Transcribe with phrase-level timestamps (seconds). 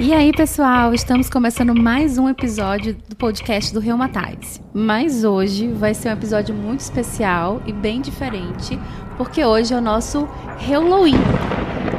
[0.00, 4.60] E aí, pessoal, estamos começando mais um episódio do podcast do Reumatize.
[4.72, 8.78] Mas hoje vai ser um episódio muito especial e bem diferente,
[9.16, 11.16] porque hoje é o nosso Halloween.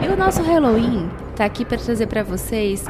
[0.01, 2.85] E o nosso Halloween está aqui para trazer para vocês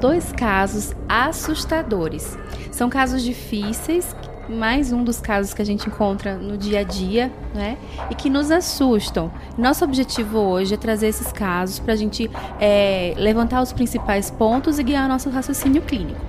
[0.00, 2.38] dois casos assustadores.
[2.72, 4.16] São casos difíceis
[4.50, 7.78] mais um dos casos que a gente encontra no dia a dia, né?
[8.10, 9.30] E que nos assustam.
[9.56, 12.30] Nosso objetivo hoje é trazer esses casos para a gente
[12.60, 16.20] é, levantar os principais pontos e guiar nosso raciocínio clínico.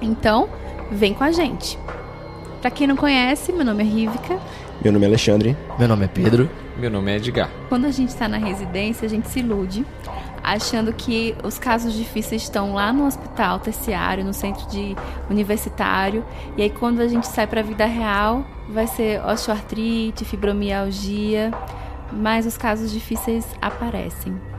[0.00, 0.48] Então,
[0.90, 1.78] vem com a gente.
[2.60, 4.38] Para quem não conhece, meu nome é Rivica.
[4.82, 5.56] Meu nome é Alexandre.
[5.78, 6.48] Meu nome é Pedro.
[6.78, 7.50] Meu nome é Edgar.
[7.68, 9.84] Quando a gente está na residência, a gente se ilude
[10.42, 14.96] achando que os casos difíceis estão lá no hospital terciário, no centro de
[15.28, 16.24] universitário,
[16.56, 21.50] e aí quando a gente sai para a vida real, vai ser osteoartrite, fibromialgia,
[22.12, 24.49] mas os casos difíceis aparecem.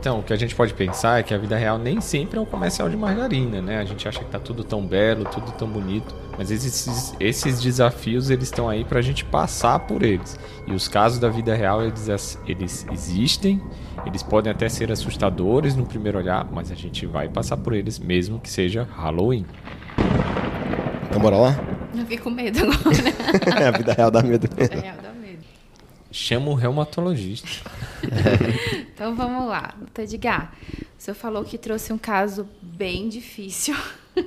[0.00, 2.40] Então, o que a gente pode pensar é que a vida real nem sempre é
[2.40, 3.78] um comercial de margarina, né?
[3.78, 8.30] A gente acha que tá tudo tão belo, tudo tão bonito, mas esses, esses desafios
[8.30, 10.40] eles estão aí para a gente passar por eles.
[10.66, 13.60] E os casos da vida real eles, eles existem,
[14.06, 17.98] eles podem até ser assustadores no primeiro olhar, mas a gente vai passar por eles
[17.98, 19.44] mesmo que seja Halloween.
[21.10, 21.60] Então bora lá?
[21.92, 23.62] Eu fiquei com medo agora.
[23.62, 24.48] é, a vida real dá medo.
[24.50, 25.44] A vida real dá medo.
[26.10, 27.70] Chama o reumatologista.
[28.92, 29.74] então vamos lá.
[29.78, 30.52] Doutor Edgar,
[30.98, 33.76] o senhor falou que trouxe um caso bem difícil.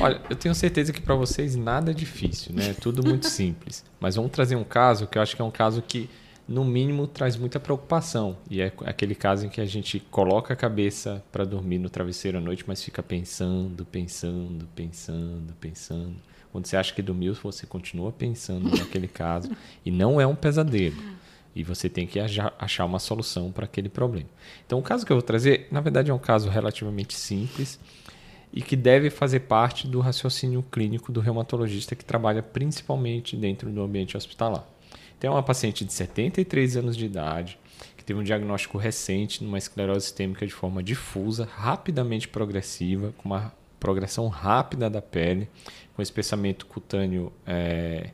[0.00, 2.70] Olha, eu tenho certeza que para vocês nada é difícil, né?
[2.70, 3.84] É tudo muito simples.
[4.00, 6.08] Mas vamos trazer um caso que eu acho que é um caso que,
[6.46, 8.36] no mínimo, traz muita preocupação.
[8.50, 12.38] E é aquele caso em que a gente coloca a cabeça para dormir no travesseiro
[12.38, 16.27] à noite, mas fica pensando, pensando, pensando, pensando.
[16.52, 19.50] Quando você acha que dormiu, você continua pensando naquele caso.
[19.84, 20.96] E não é um pesadelo.
[21.54, 24.28] E você tem que achar uma solução para aquele problema.
[24.64, 27.80] Então, o caso que eu vou trazer, na verdade, é um caso relativamente simples
[28.52, 33.82] e que deve fazer parte do raciocínio clínico do reumatologista que trabalha principalmente dentro do
[33.82, 34.64] ambiente hospitalar.
[35.20, 37.58] Tem uma paciente de 73 anos de idade
[37.96, 43.52] que teve um diagnóstico recente numa esclerose sistêmica de forma difusa, rapidamente progressiva, com uma
[43.78, 45.48] progressão rápida da pele,
[45.94, 48.10] com espessamento cutâneo é,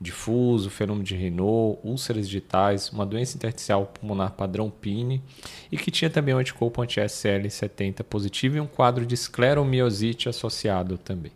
[0.00, 5.22] difuso, fenômeno de Renault, úlceras digitais, uma doença intersticial pulmonar padrão PINE
[5.70, 11.32] e que tinha também um anticorpo anti-SL70 positivo e um quadro de escleromiosite associado também.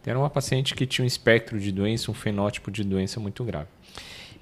[0.00, 3.44] Então, era uma paciente que tinha um espectro de doença, um fenótipo de doença muito
[3.44, 3.68] grave.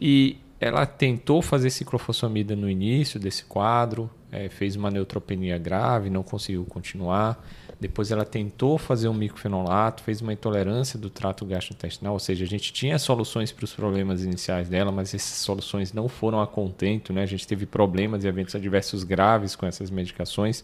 [0.01, 6.23] E ela tentou fazer ciclofosfamida no início desse quadro, é, fez uma neutropenia grave, não
[6.23, 7.43] conseguiu continuar.
[7.81, 12.49] Depois ela tentou fazer um microfenolato, fez uma intolerância do trato gastrointestinal, ou seja, a
[12.49, 17.11] gente tinha soluções para os problemas iniciais dela, mas essas soluções não foram a contento,
[17.11, 17.23] né?
[17.23, 20.63] A gente teve problemas e eventos adversos graves com essas medicações.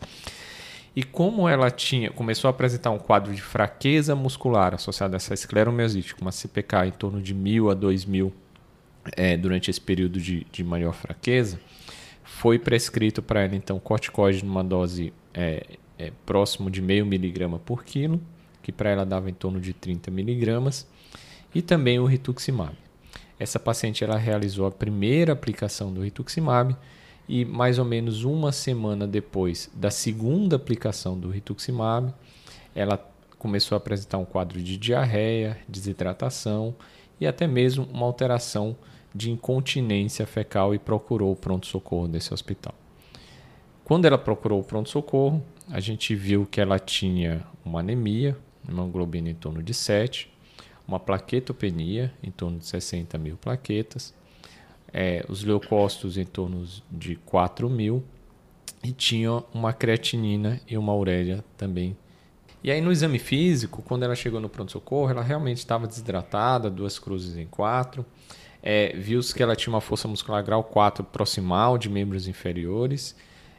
[0.95, 5.33] E como ela tinha, começou a apresentar um quadro de fraqueza muscular associado a essa
[5.33, 8.33] escleromiosite, com uma CPK em torno de mil a dois mil
[9.17, 11.59] é, durante esse período de, de maior fraqueza,
[12.25, 15.65] foi prescrito para ela então corticoide numa dose é,
[15.99, 18.21] é, próximo de meio miligrama por quilo,
[18.63, 20.87] que para ela dava em torno de 30 miligramas,
[21.55, 22.77] e também o rituximab.
[23.39, 26.77] Essa paciente ela realizou a primeira aplicação do rituximab
[27.29, 32.13] e mais ou menos uma semana depois da segunda aplicação do rituximab,
[32.75, 32.99] ela
[33.39, 36.75] começou a apresentar um quadro de diarreia, desidratação
[37.21, 38.77] e até mesmo uma alteração
[39.15, 42.75] de incontinência fecal e procurou o pronto-socorro desse hospital.
[43.85, 48.37] Quando ela procurou o pronto-socorro, a gente viu que ela tinha uma anemia,
[48.69, 50.33] uma globina em torno de 7,
[50.87, 54.15] uma plaquetopenia em torno de 60 mil plaquetas,
[54.93, 58.05] é, os leucócitos em torno de 4 mil
[58.83, 61.97] e tinha uma creatinina e uma uréia também.
[62.63, 66.99] E aí no exame físico, quando ela chegou no pronto-socorro, ela realmente estava desidratada, duas
[66.99, 68.07] cruzes em quatro,
[68.63, 73.15] é, viu-se que ela tinha uma força muscular grau 4 proximal de membros inferiores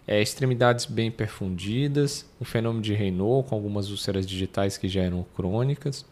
[0.08, 5.26] é, extremidades bem perfundidas, um fenômeno de Raynaud com algumas úlceras digitais que já eram
[5.36, 6.06] crônicas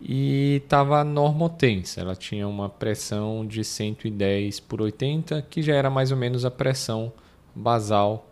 [0.00, 2.00] e estava normotensa.
[2.00, 6.50] Ela tinha uma pressão de 110 por 80, que já era mais ou menos a
[6.50, 7.12] pressão
[7.54, 8.26] basal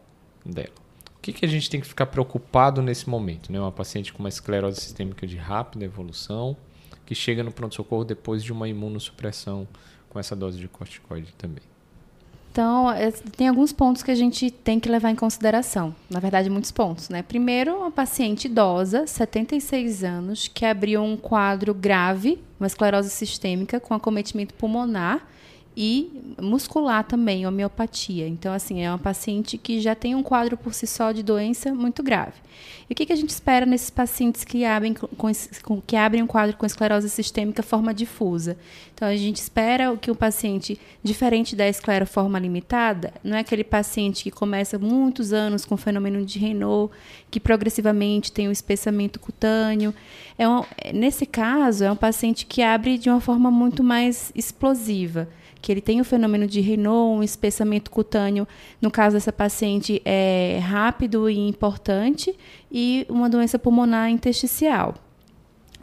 [0.46, 0.68] dela.
[1.16, 3.52] O que, que a gente tem que ficar preocupado nesse momento?
[3.52, 3.60] Né?
[3.60, 6.56] Uma paciente com uma esclerose sistêmica de rápida evolução,
[7.04, 9.66] que chega no pronto-socorro depois de uma imunossupressão
[10.08, 11.64] com essa dose de corticoide também.
[12.58, 15.94] Então, é, tem alguns pontos que a gente tem que levar em consideração.
[16.10, 17.22] Na verdade, muitos pontos, né?
[17.22, 23.94] Primeiro, uma paciente idosa, 76 anos, que abriu um quadro grave, uma esclerose sistêmica com
[23.94, 25.24] acometimento pulmonar
[25.80, 28.26] e muscular também, homeopatia.
[28.26, 31.72] Então, assim, é uma paciente que já tem um quadro por si só de doença
[31.72, 32.32] muito grave.
[32.90, 36.26] E o que, que a gente espera nesses pacientes que abrem, com, que abrem um
[36.26, 38.56] quadro com esclerose sistêmica forma difusa?
[38.92, 44.24] Então, a gente espera que o paciente, diferente da escleroforma limitada, não é aquele paciente
[44.24, 46.92] que começa muitos anos com fenômeno de Raynaud,
[47.30, 49.94] que progressivamente tem um espessamento cutâneo.
[50.36, 55.28] É um, nesse caso, é um paciente que abre de uma forma muito mais explosiva
[55.60, 58.46] que ele tem o fenômeno de Raynaud, um espessamento cutâneo,
[58.80, 62.34] no caso dessa paciente, é rápido e importante,
[62.70, 64.94] e uma doença pulmonar intersticial.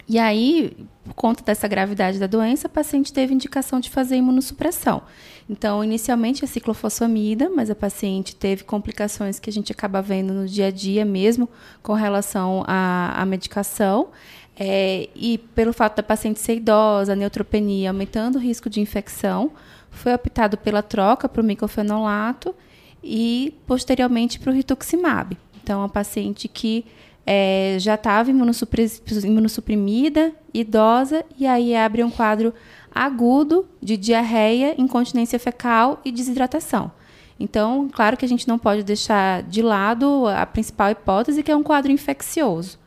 [0.07, 5.01] E aí, por conta dessa gravidade da doença, a paciente teve indicação de fazer imunossupressão.
[5.49, 10.47] Então, inicialmente a ciclofosfamida, mas a paciente teve complicações que a gente acaba vendo no
[10.47, 11.49] dia a dia mesmo
[11.81, 14.09] com relação à, à medicação.
[14.57, 19.51] É, e pelo fato da paciente ser idosa, neutropenia aumentando o risco de infecção,
[19.91, 22.55] foi optado pela troca para o micofenolato
[23.03, 25.37] e posteriormente para o rituximab.
[25.61, 26.85] Então, a paciente que
[27.25, 32.53] é, já estava imunossuprimida, idosa, e aí abre um quadro
[32.93, 36.91] agudo de diarreia, incontinência fecal e desidratação.
[37.37, 41.55] Então, claro que a gente não pode deixar de lado a principal hipótese, que é
[41.55, 42.79] um quadro infeccioso.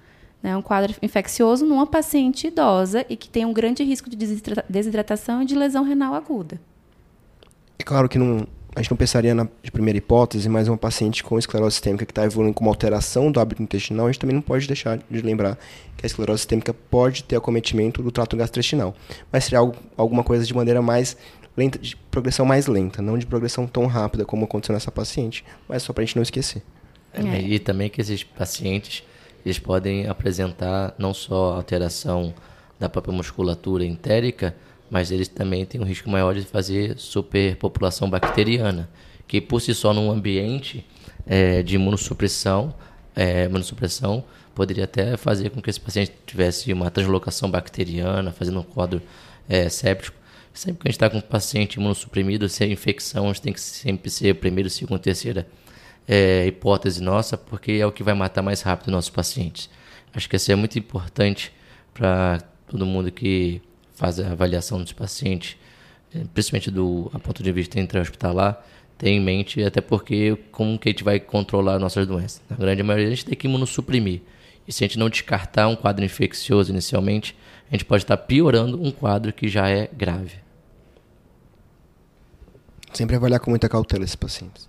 [0.43, 0.57] Né?
[0.57, 4.17] Um quadro infeccioso numa paciente idosa e que tem um grande risco de
[4.69, 6.61] desidratação e de lesão renal aguda.
[7.79, 11.25] É claro que não, a gente não pensaria na de primeira hipótese, mas uma paciente
[11.25, 14.35] com esclerose sistêmica que está evoluindo com uma alteração do hábito intestinal, a gente também
[14.35, 15.59] não pode deixar de lembrar
[15.97, 18.95] que a esclerose sistêmica pode ter acometimento do trato gastrointestinal.
[19.33, 21.17] Mas seria algo, alguma coisa de maneira mais
[21.57, 25.83] lenta, de progressão mais lenta, não de progressão tão rápida como aconteceu nessa paciente, mas
[25.83, 26.63] só para a gente não esquecer.
[27.13, 29.03] É, e também que esses pacientes
[29.49, 32.35] eles podem apresentar não só alteração
[32.79, 34.55] da própria musculatura entérica,
[34.91, 38.89] mas eles também têm um risco maior de fazer superpopulação bacteriana,
[39.27, 40.85] que por si só num ambiente
[41.27, 42.75] é, de imunossupressão,
[43.17, 44.23] é, imunossupressão
[44.55, 49.01] poderia até fazer com que esse paciente tivesse uma translocação bacteriana, fazendo um quadro
[49.49, 50.17] é, séptico.
[50.53, 53.53] Sempre que a gente está com um paciente imunossuprimido, se é infecção, a gente tem
[53.53, 55.47] que sempre ser primeiro, segundo, terceira
[56.09, 59.69] é, hipótese nossa, porque é o que vai matar mais rápido nossos pacientes.
[60.15, 61.53] Acho que isso é muito importante
[61.93, 63.61] para todo mundo que
[63.95, 65.57] faz a avaliação dos pacientes,
[66.15, 68.65] é, principalmente do a ponto de vista intra-hospitalar,
[68.97, 72.41] ter em mente, até porque como que a gente vai controlar nossas doenças.
[72.49, 74.23] Na grande maioria, a gente tem que imunossuprimir.
[74.67, 77.37] E se a gente não descartar um quadro infeccioso inicialmente,
[77.71, 80.37] a gente pode estar piorando um quadro que já é grave.
[82.93, 84.69] Sempre avaliar com muita cautela esses pacientes.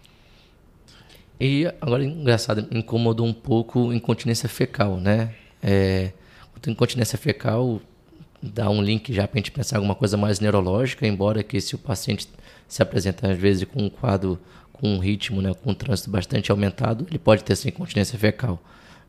[1.39, 5.33] E agora, engraçado, incomodou um pouco incontinência fecal, né?
[5.63, 6.11] É,
[6.67, 7.81] incontinência fecal
[8.41, 11.75] dá um link já para a gente pensar alguma coisa mais neurológica, embora que se
[11.75, 12.27] o paciente
[12.67, 14.39] se apresenta às vezes com um quadro
[14.73, 18.61] com um ritmo, né, com um trânsito bastante aumentado, ele pode ter essa incontinência fecal.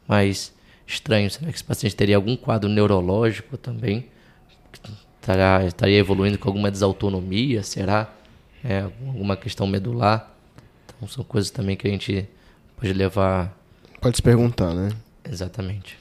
[0.06, 0.53] Mas
[0.87, 4.06] estranho, será que esse paciente teria algum quadro neurológico também?
[5.21, 8.12] Estaria, evoluindo com alguma desautonomia, será?
[8.65, 10.35] É, alguma questão medular?
[11.00, 12.29] Então são coisas também que a gente
[12.76, 13.56] pode levar.
[14.02, 14.91] Pode se perguntar, né?
[15.25, 15.97] Exatamente.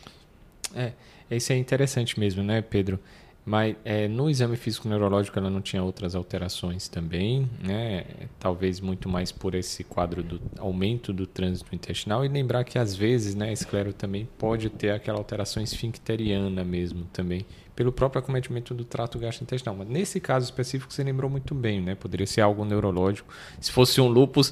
[0.75, 0.92] É,
[1.31, 3.00] isso é interessante mesmo, né, Pedro?
[3.46, 8.04] Mas é, no exame físico neurológico ela não tinha outras alterações também, né?
[8.38, 12.94] Talvez muito mais por esse quadro do aumento do trânsito intestinal e lembrar que às
[12.94, 17.46] vezes, né, a esclero também pode ter aquela alteração esfincteriana mesmo também,
[17.79, 19.74] pelo próprio acometimento do trato gastrointestinal.
[19.74, 21.95] Mas nesse caso específico você lembrou muito bem, né?
[21.95, 23.33] Poderia ser algo neurológico.
[23.57, 24.51] Se fosse um lupus,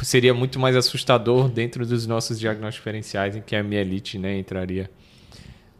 [0.00, 4.88] seria muito mais assustador dentro dos nossos diagnósticos diferenciais em que a mielite, né, entraria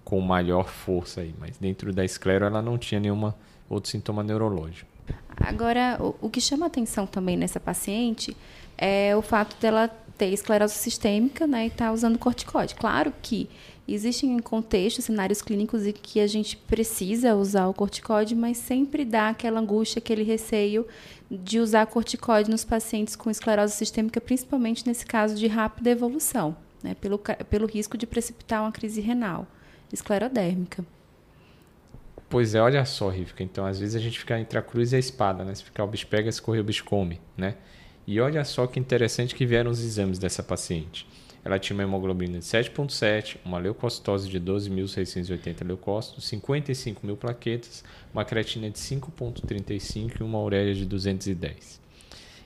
[0.02, 3.32] com maior força aí, mas dentro da esclero ela não tinha nenhuma
[3.70, 4.90] outro sintoma neurológico.
[5.36, 8.36] Agora, o que chama atenção também nessa paciente
[8.76, 9.88] é o fato dela
[10.18, 12.75] ter esclerose sistêmica né, e tá usando corticoide.
[12.75, 13.48] Claro que
[13.87, 19.30] existem contextos, cenários clínicos em que a gente precisa usar o corticoide, mas sempre dá
[19.30, 20.87] aquela angústia, aquele receio
[21.30, 26.94] de usar corticoide nos pacientes com esclerose sistêmica, principalmente nesse caso de rápida evolução, né,
[27.00, 29.46] pelo, pelo risco de precipitar uma crise renal
[29.92, 30.84] esclerodérmica.
[32.28, 33.42] Pois é, olha só, Rivka.
[33.42, 35.54] Então, às vezes a gente fica entre a cruz e a espada, né?
[35.54, 37.54] Se ficar o bicho pega, se correr o bicho come, né?
[38.10, 41.06] E olha só que interessante que vieram os exames dessa paciente.
[41.44, 48.24] Ela tinha uma hemoglobina de 7,7, uma leucocitose de 12.680 leucócitos, 55 mil plaquetas, uma
[48.24, 51.82] creatina de 5,35 e uma ureia de 210.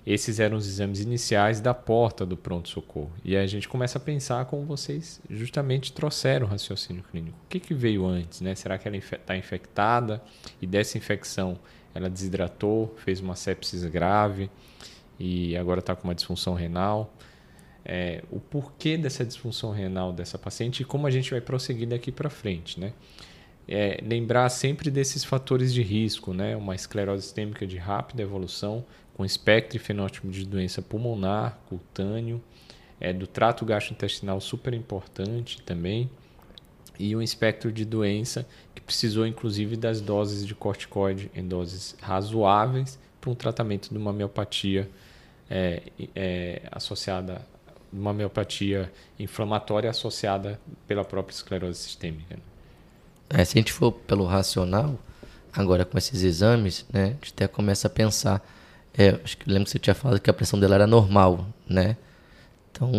[0.04, 3.12] Esses eram os exames iniciais da porta do pronto-socorro.
[3.24, 7.38] E aí a gente começa a pensar como vocês justamente trouxeram o raciocínio clínico.
[7.44, 8.40] O que, que veio antes?
[8.40, 8.56] Né?
[8.56, 10.20] Será que ela está infectada
[10.60, 11.56] e dessa infecção
[11.94, 14.50] ela desidratou, fez uma sepsis grave
[15.22, 17.14] e agora está com uma disfunção renal.
[17.84, 22.10] É, o porquê dessa disfunção renal dessa paciente e como a gente vai prosseguir daqui
[22.10, 22.92] para frente, né?
[23.68, 26.56] É, lembrar sempre desses fatores de risco, né?
[26.56, 32.42] Uma esclerose sistêmica de rápida evolução, com espectro e fenótipo de doença pulmonar, cutâneo,
[32.98, 36.10] é, do trato gastrointestinal super importante também,
[36.98, 42.98] e um espectro de doença que precisou inclusive das doses de corticoide em doses razoáveis
[43.20, 44.90] para um tratamento de uma miopatia
[45.52, 45.82] é,
[46.16, 47.42] é, associada
[47.92, 52.36] uma miopatia inflamatória associada pela própria esclerose sistêmica.
[52.36, 52.42] Né?
[53.28, 54.98] É, se a gente for pelo racional,
[55.52, 58.42] agora com esses exames, né, a gente até começa a pensar.
[58.96, 61.96] É, acho que lembro que você tinha falado que a pressão dela era normal, né?
[62.70, 62.90] Então,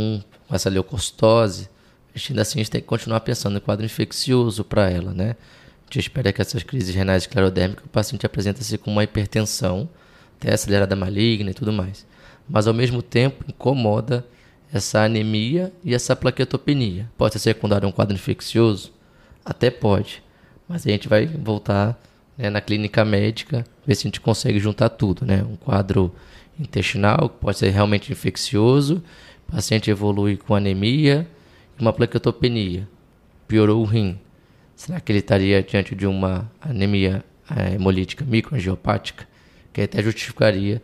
[0.48, 1.70] com essa leucostose,
[2.14, 5.12] a gente, ainda assim a gente tem que continuar pensando em quadro infeccioso para ela,
[5.12, 5.36] né?
[5.82, 9.90] A gente espera que essas crises renais esclerodérmicas o paciente apresenta-se com uma hipertensão,
[10.40, 12.06] até acelerada maligna e tudo mais.
[12.50, 14.26] Mas ao mesmo tempo incomoda
[14.74, 17.10] essa anemia e essa plaquetopenia.
[17.18, 18.92] Pode ser secundário a um quadro infeccioso?
[19.46, 20.24] Até pode.
[20.68, 22.00] Mas a gente vai voltar
[22.38, 25.26] né, na clínica médica, ver se a gente consegue juntar tudo.
[25.26, 25.44] Né?
[25.44, 26.14] Um quadro
[26.60, 29.04] intestinal, que pode ser realmente infeccioso,
[29.48, 31.28] o paciente evolui com anemia
[31.78, 32.88] e uma plaquetopenia.
[33.48, 34.20] Piorou o rim.
[34.76, 37.24] Será que ele estaria diante de uma anemia
[37.56, 39.28] é, hemolítica microangiopática?
[39.72, 40.82] Que até justificaria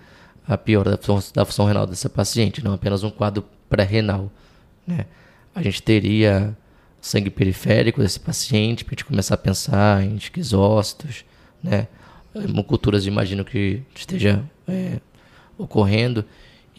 [0.50, 4.32] a piora da função, da função renal dessa paciente, não apenas um quadro pré-renal.
[4.86, 5.06] Né?
[5.54, 6.58] A gente teria
[7.00, 11.24] sangue periférico desse paciente, para a gente começar a pensar em esquizócitos,
[11.64, 11.88] né?
[12.34, 15.00] Hemoculturas imagino que esteja é,
[15.58, 16.26] ocorrendo.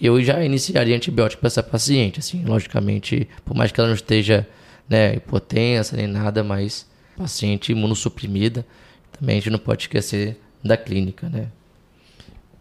[0.00, 4.46] Eu já iniciaria antibiótico para essa paciente, assim, logicamente, por mais que ela não esteja
[4.88, 6.86] né, hipotensa nem nada, mas
[7.16, 8.66] paciente imunossuprimida,
[9.12, 11.48] também a gente não pode esquecer da clínica, né?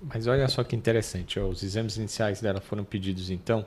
[0.02, 3.66] Mas olha só que interessante, ó, os exames iniciais dela foram pedidos então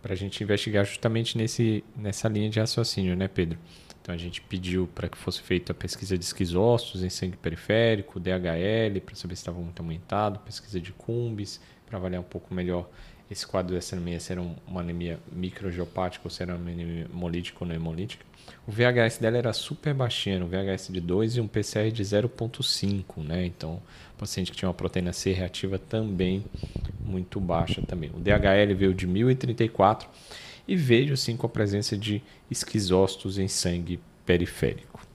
[0.00, 3.58] para a gente investigar justamente nesse, nessa linha de raciocínio, né, Pedro?
[4.00, 8.20] Então a gente pediu para que fosse feita a pesquisa de esquizócitos em sangue periférico,
[8.20, 12.88] DHL, para saber se estava muito aumentado, pesquisa de cumbis, para avaliar um pouco melhor
[13.28, 17.58] esse quadro dessa anemia, se era uma anemia microgeopática ou se era uma anemia hemolítica
[17.60, 18.24] ou não hemolítica.
[18.64, 23.24] O VHS dela era super baixinho, um VHS de 2 e um PCR de 0.5,
[23.24, 23.44] né?
[23.44, 23.82] Então,
[24.18, 26.44] paciente que tinha uma proteína C reativa também
[27.04, 28.10] muito baixa também.
[28.10, 30.08] O DHL veio de 1034
[30.66, 35.06] e veio sim com a presença de esquizócitos em sangue periférico.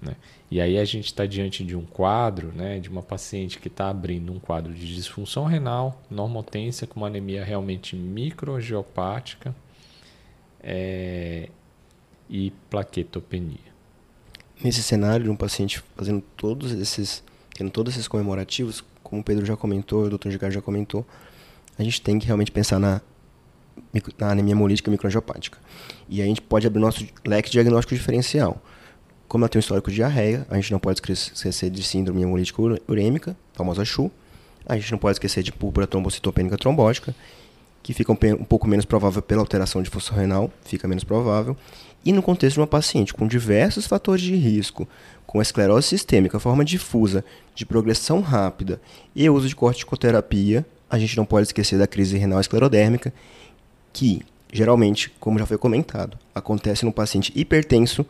[0.00, 0.16] Né?
[0.50, 3.88] E aí a gente está diante de um quadro, né, de uma paciente que está
[3.88, 9.54] abrindo um quadro de disfunção renal, normotência com uma anemia realmente microangiopática
[10.60, 11.48] é,
[12.28, 13.72] e plaquetopenia.
[14.62, 19.44] Nesse cenário de um paciente fazendo todos esses, tendo todos esses comemorativos, como o Pedro
[19.44, 20.28] já comentou, o Dr.
[20.28, 21.06] Ricardo já comentou,
[21.78, 23.00] a gente tem que realmente pensar na,
[24.18, 25.58] na anemia hemolítica microangiopática.
[26.08, 28.62] E a gente pode abrir nosso leque diagnóstico diferencial.
[29.28, 32.60] Como ela tem um histórico de diarreia, a gente não pode esquecer de síndrome hemolítica
[32.86, 34.10] urêmica, famosa CHU.
[34.66, 37.14] A gente não pode esquecer de púrpura trombocitopênica trombótica,
[37.82, 41.56] que fica um, um, pouco menos provável pela alteração de função renal, fica menos provável.
[42.04, 44.88] E no contexto de uma paciente com diversos fatores de risco,
[45.26, 47.24] com esclerose sistêmica, forma difusa,
[47.54, 48.80] de progressão rápida
[49.14, 53.12] e uso de corticoterapia, a gente não pode esquecer da crise renal esclerodérmica,
[53.92, 54.22] que
[54.52, 58.04] geralmente, como já foi comentado, acontece no paciente hipertenso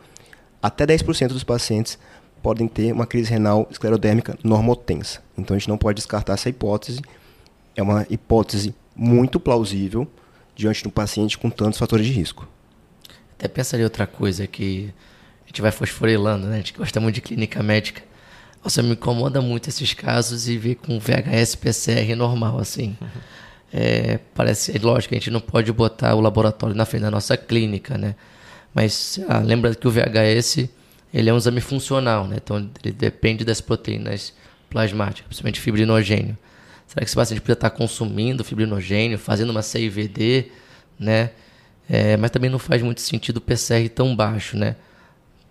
[0.62, 1.98] até 10% dos pacientes
[2.42, 5.20] podem ter uma crise renal esclerodérmica normotensa.
[5.36, 7.00] Então a gente não pode descartar essa hipótese.
[7.76, 10.06] É uma hipótese muito plausível
[10.54, 12.46] diante de um paciente com tantos fatores de risco.
[13.38, 14.92] Até pensaria outra coisa que
[15.44, 16.54] a gente vai fosforilando, né?
[16.54, 18.02] A gente gosta muito de clínica médica.
[18.62, 22.96] Nossa, me incomoda muito esses casos e ver com VHS PCR normal, assim.
[23.00, 23.08] Uhum.
[23.72, 27.96] É, parece, lógico, a gente não pode botar o laboratório na frente da nossa clínica,
[27.99, 28.14] né?
[28.75, 30.68] Mas ah, lembra que o VHS
[31.12, 32.37] ele é um exame funcional, né?
[32.42, 34.32] Então ele depende das proteínas
[34.70, 36.37] plasmáticas, principalmente fibrinogênio.
[36.92, 40.50] Será que esse paciente precisa estar consumindo fibrinogênio, fazendo uma CIVD,
[41.00, 41.30] né?
[41.88, 44.76] É, mas também não faz muito sentido o PCR tão baixo, né?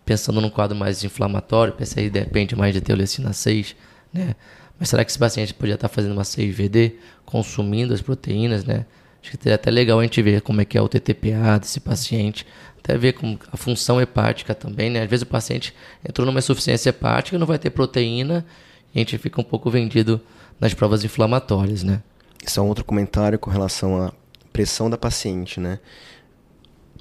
[0.05, 3.75] Pensando num quadro mais inflamatório, o PCR depende mais de teolecina 6,
[4.13, 4.35] né?
[4.79, 8.85] Mas será que esse paciente podia estar fazendo uma CIVD, consumindo as proteínas, né?
[9.19, 11.79] Acho que seria até legal a gente ver como é que é o TTPA desse
[11.79, 12.45] paciente,
[12.77, 15.01] até ver com a função hepática também, né?
[15.01, 15.73] Às vezes o paciente
[16.07, 18.45] entrou numa insuficiência hepática, não vai ter proteína,
[18.93, 20.21] e a gente fica um pouco vendido
[20.61, 22.03] nas provas inflamatórias, né?
[22.45, 24.13] Isso é um outro comentário com relação à
[24.53, 25.79] pressão da paciente, né?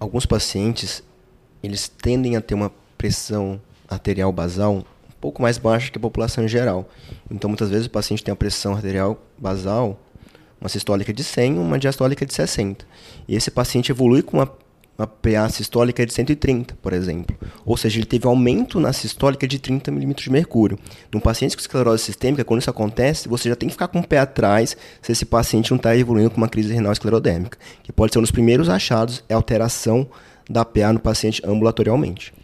[0.01, 1.03] Alguns pacientes,
[1.63, 4.85] eles tendem a ter uma pressão arterial basal um
[5.21, 6.89] pouco mais baixa que a população em geral.
[7.31, 10.01] Então, muitas vezes o paciente tem a pressão arterial basal,
[10.59, 12.87] uma sistólica de 100, uma diastólica de 60.
[13.29, 14.51] E esse paciente evolui com uma,
[15.01, 17.37] uma PA sistólica de 130, por exemplo.
[17.65, 20.79] Ou seja, ele teve aumento na sistólica de 30 milímetros de mercúrio.
[21.13, 24.07] Num paciente com esclerose sistêmica, quando isso acontece, você já tem que ficar com o
[24.07, 28.13] pé atrás se esse paciente não está evoluindo com uma crise renal esclerodérmica, que pode
[28.13, 30.07] ser um dos primeiros achados, é alteração
[30.49, 32.35] da PA no paciente ambulatorialmente.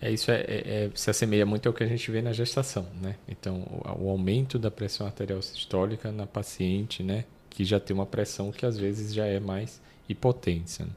[0.00, 2.86] É, isso é, é, é, se assemelha muito ao que a gente vê na gestação,
[3.00, 3.14] né?
[3.28, 7.24] Então, o, o, aumento da pressão arterial sistólica na paciente, né?
[7.48, 10.84] Que já tem uma pressão que às vezes já é mais hipotência.
[10.84, 10.90] Né?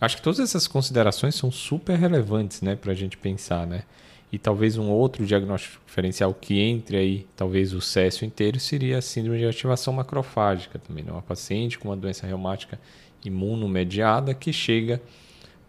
[0.00, 2.76] Acho que todas essas considerações são super relevantes, né?
[2.76, 3.82] Para a gente pensar, né?
[4.32, 9.02] E talvez um outro diagnóstico diferencial que entre aí, talvez o CESSO inteiro, seria a
[9.02, 11.04] síndrome de ativação macrofágica também.
[11.04, 11.12] Né?
[11.12, 12.80] Uma paciente com uma doença reumática
[13.24, 15.00] imunomediada que chega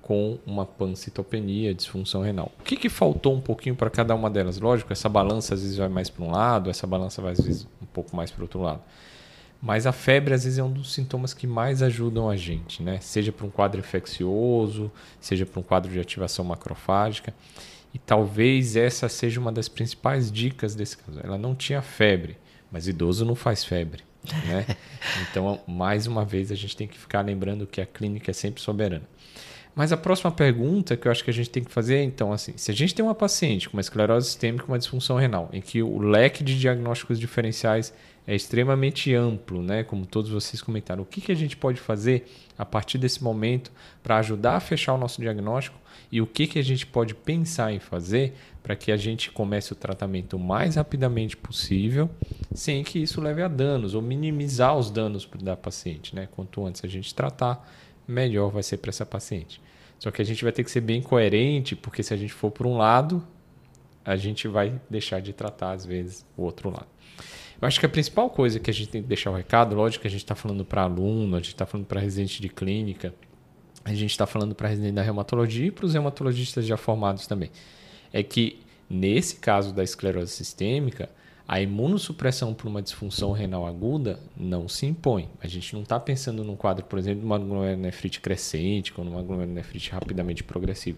[0.01, 2.51] com uma pancitopenia, disfunção renal.
[2.59, 4.59] O que, que faltou um pouquinho para cada uma delas?
[4.59, 7.67] Lógico, essa balança às vezes vai mais para um lado, essa balança vai às vezes
[7.81, 8.81] um pouco mais para o outro lado.
[9.65, 12.99] Mas a febre às vezes é um dos sintomas que mais ajudam a gente, né?
[13.01, 17.33] Seja para um quadro infeccioso, seja para um quadro de ativação macrofágica.
[17.91, 21.19] E talvez essa seja uma das principais dicas desse caso.
[21.23, 22.37] Ela não tinha febre,
[22.71, 24.03] mas idoso não faz febre.
[24.45, 24.67] Né?
[25.29, 28.61] Então, mais uma vez, a gente tem que ficar lembrando que a clínica é sempre
[28.61, 29.03] soberana.
[29.75, 32.31] Mas a próxima pergunta que eu acho que a gente tem que fazer é, então,
[32.31, 35.61] assim, se a gente tem uma paciente com uma esclerose sistêmica, uma disfunção renal, em
[35.61, 37.93] que o leque de diagnósticos diferenciais
[38.27, 39.83] é extremamente amplo, né?
[39.83, 42.25] Como todos vocês comentaram, o que, que a gente pode fazer
[42.57, 45.77] a partir desse momento para ajudar a fechar o nosso diagnóstico
[46.11, 49.73] e o que, que a gente pode pensar em fazer para que a gente comece
[49.73, 52.09] o tratamento o mais rapidamente possível,
[52.53, 56.27] sem que isso leve a danos ou minimizar os danos da paciente, né?
[56.31, 57.69] Quanto antes a gente tratar,
[58.07, 59.61] melhor vai ser para essa paciente.
[59.99, 62.51] Só que a gente vai ter que ser bem coerente, porque se a gente for
[62.51, 63.25] por um lado,
[64.03, 66.87] a gente vai deixar de tratar, às vezes, o outro lado.
[67.61, 70.01] Eu acho que a principal coisa que a gente tem que deixar o recado, lógico
[70.01, 73.13] que a gente está falando para aluno, a gente está falando para residente de clínica,
[73.83, 77.51] a gente está falando para residente da reumatologia e para os reumatologistas já formados também,
[78.11, 81.09] é que nesse caso da esclerose sistêmica,
[81.47, 85.29] a imunossupressão por uma disfunção renal aguda não se impõe.
[85.39, 89.21] A gente não está pensando num quadro, por exemplo, de uma glomerulonefrite crescente ou numa
[89.21, 90.97] glomerulonefrite rapidamente progressiva.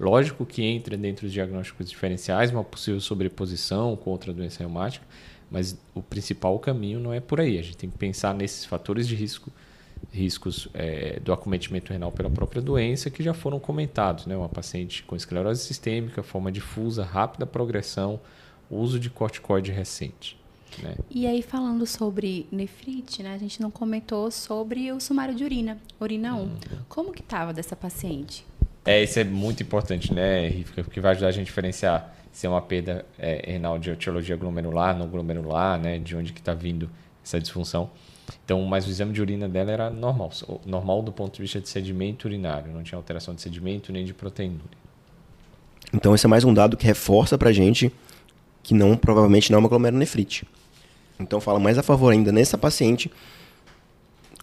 [0.00, 5.06] Lógico que entra dentro dos diagnósticos diferenciais uma possível sobreposição com outra doença reumática,
[5.52, 7.58] mas o principal caminho não é por aí.
[7.58, 9.52] A gente tem que pensar nesses fatores de risco,
[10.10, 14.26] riscos é, do acometimento renal pela própria doença que já foram comentados.
[14.26, 14.34] Né?
[14.34, 18.18] Uma paciente com esclerose sistêmica, forma difusa, rápida progressão,
[18.70, 20.40] uso de corticoide recente.
[20.82, 20.94] Né?
[21.10, 25.76] E aí, falando sobre nefrite, né, a gente não comentou sobre o sumário de urina,
[26.00, 26.38] urina 1.
[26.38, 26.56] Uhum.
[26.88, 28.46] Como que estava dessa paciente?
[28.82, 32.46] É, isso é muito importante, né, Rifka, porque vai ajudar a gente a diferenciar se
[32.46, 36.54] é uma perda é, renal de etiologia glomerular, não glomerular, né, de onde que está
[36.54, 36.90] vindo
[37.24, 37.90] essa disfunção.
[38.44, 40.30] Então, mas o exame de urina dela era normal,
[40.66, 44.14] normal do ponto de vista de sedimento urinário, não tinha alteração de sedimento nem de
[44.14, 44.60] proteína.
[45.92, 47.92] Então, esse é mais um dado que reforça para a gente
[48.62, 50.46] que não provavelmente não é uma glomerulonefrite.
[51.18, 53.10] Então fala mais a favor ainda nessa paciente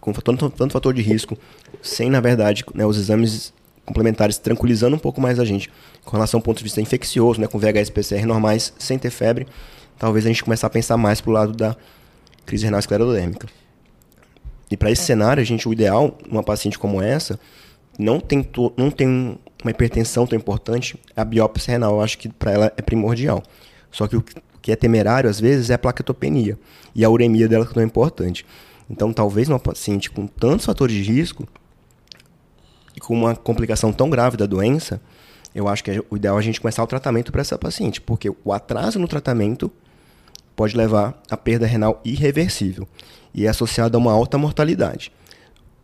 [0.00, 1.36] com tanto, tanto fator de risco,
[1.82, 3.52] sem na verdade né, os exames
[3.90, 5.68] complementares tranquilizando um pouco mais a gente
[6.04, 9.48] com relação ao ponto de vista infeccioso, né, com VHS PCR normais, sem ter febre,
[9.98, 11.76] talvez a gente começar a pensar mais pro lado da
[12.46, 13.48] crise renal esclerodérmica.
[14.70, 17.38] E para esse cenário, a gente o ideal, numa paciente como essa,
[17.98, 22.28] não tem, to, não tem uma hipertensão tão importante, a biópsia renal, eu acho que
[22.28, 23.42] para ela é primordial.
[23.90, 24.24] Só que o
[24.62, 26.56] que é temerário, às vezes, é a plaquetopenia.
[26.94, 28.46] E a uremia dela que não é importante.
[28.88, 31.46] Então, talvez uma paciente com tantos fatores de risco
[32.96, 35.00] e com uma complicação tão grave da doença,
[35.54, 38.00] eu acho que é o ideal é a gente começar o tratamento para essa paciente,
[38.00, 39.70] porque o atraso no tratamento
[40.54, 42.86] pode levar a perda renal irreversível
[43.34, 45.12] e é associado a uma alta mortalidade.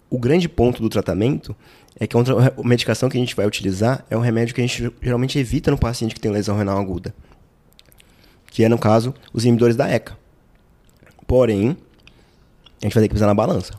[0.09, 1.57] O grande ponto do tratamento
[1.99, 2.21] é que a
[2.62, 5.79] medicação que a gente vai utilizar é um remédio que a gente geralmente evita no
[5.79, 7.14] paciente que tem lesão renal aguda
[8.57, 10.16] que é, no caso, os inibidores da ECA.
[11.27, 11.77] Porém,
[12.81, 13.75] a gente vai ter que pisar na balança.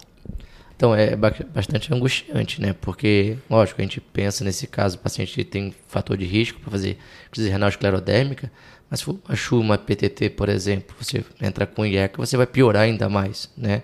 [0.78, 2.72] Então, é bastante angustiante, né?
[2.80, 7.00] Porque, lógico, a gente pensa nesse caso, o paciente tem fator de risco para fazer
[7.32, 8.52] crise renal esclerodérmica,
[8.88, 12.46] mas se for uma chuva, uma PTT, por exemplo, você entra com IECA, você vai
[12.46, 13.82] piorar ainda mais, né?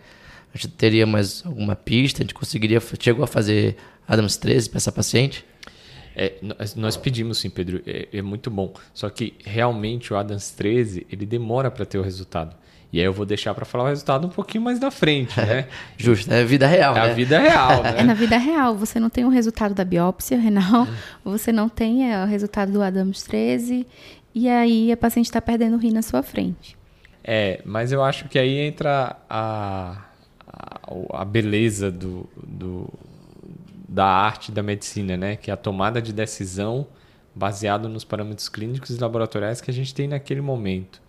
[0.54, 3.76] A gente teria mais alguma pista, a gente conseguiria, chegou a fazer
[4.08, 5.44] Adams 13 para essa paciente?
[6.16, 6.34] É,
[6.76, 8.72] nós pedimos sim, Pedro, é, é, muito bom.
[8.94, 12.56] Só que realmente o Adams 13 ele demora para ter o resultado.
[12.94, 15.68] E aí eu vou deixar para falar o resultado um pouquinho mais na frente, né?
[15.98, 16.96] Justo, é a vida real.
[16.96, 17.12] É né?
[17.12, 17.96] a vida real, né?
[17.98, 18.76] É na vida real.
[18.78, 20.88] Você não tem o resultado da biópsia renal,
[21.26, 23.88] você não tem é, o resultado do Adams 13
[24.36, 26.78] e aí a paciente está perdendo o rim na sua frente.
[27.24, 29.98] É, mas eu acho que aí entra a,
[30.48, 32.88] a, a beleza do, do,
[33.90, 35.36] da arte da medicina, né?
[35.36, 36.86] Que é a tomada de decisão
[37.34, 41.02] baseado nos parâmetros clínicos e laboratoriais que a gente tem naquele momento.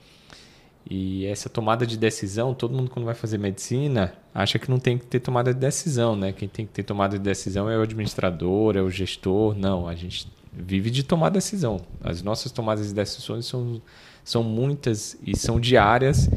[0.89, 4.99] E essa tomada de decisão, todo mundo quando vai fazer medicina acha que não tem
[4.99, 6.33] que ter tomada de decisão, né?
[6.33, 9.57] Quem tem que ter tomada de decisão é o administrador, é o gestor.
[9.57, 11.81] Não, a gente vive de tomar decisão.
[12.03, 13.81] As nossas tomadas de decisões são,
[14.23, 16.29] são muitas e são diárias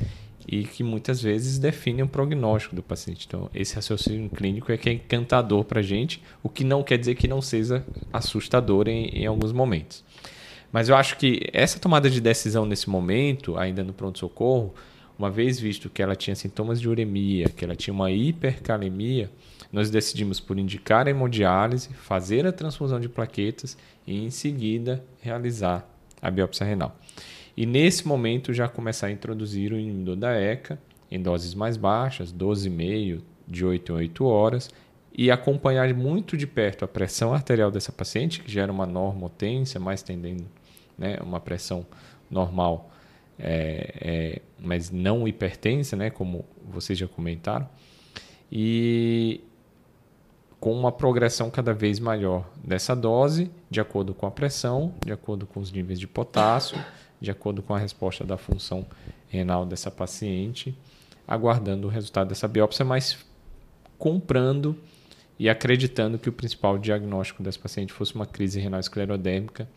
[0.47, 3.25] e que muitas vezes definem o prognóstico do paciente.
[3.27, 6.97] Então, esse raciocínio clínico é que é encantador para a gente, o que não quer
[6.97, 10.05] dizer que não seja assustador em, em alguns momentos.
[10.71, 14.73] Mas eu acho que essa tomada de decisão nesse momento, ainda no pronto-socorro,
[15.17, 19.31] uma vez visto que ela tinha sintomas de uremia, que ela tinha uma hipercalemia,
[19.71, 25.87] nós decidimos por indicar a hemodiálise, fazer a transfusão de plaquetas e, em seguida, realizar
[26.21, 26.95] a biópsia renal.
[27.55, 32.31] E nesse momento já começar a introduzir o inibidor da ECA em doses mais baixas,
[32.31, 34.69] 12,5 de 8 em 8 horas,
[35.17, 40.03] e acompanhar muito de perto a pressão arterial dessa paciente, que gera uma normotência, mais
[40.03, 40.45] tendendo
[40.95, 41.83] né, uma pressão
[42.29, 42.91] normal,
[43.39, 47.67] é, é, mas não hipertensa, né, como vocês já comentaram,
[48.51, 49.41] e
[50.59, 55.47] com uma progressão cada vez maior dessa dose, de acordo com a pressão, de acordo
[55.47, 56.77] com os níveis de potássio,
[57.19, 58.85] de acordo com a resposta da função
[59.27, 60.77] renal dessa paciente,
[61.27, 63.17] aguardando o resultado dessa biópsia, mas
[63.97, 64.77] comprando
[65.39, 69.67] e acreditando que o principal diagnóstico dessa paciente fosse uma crise renal esclerodérmica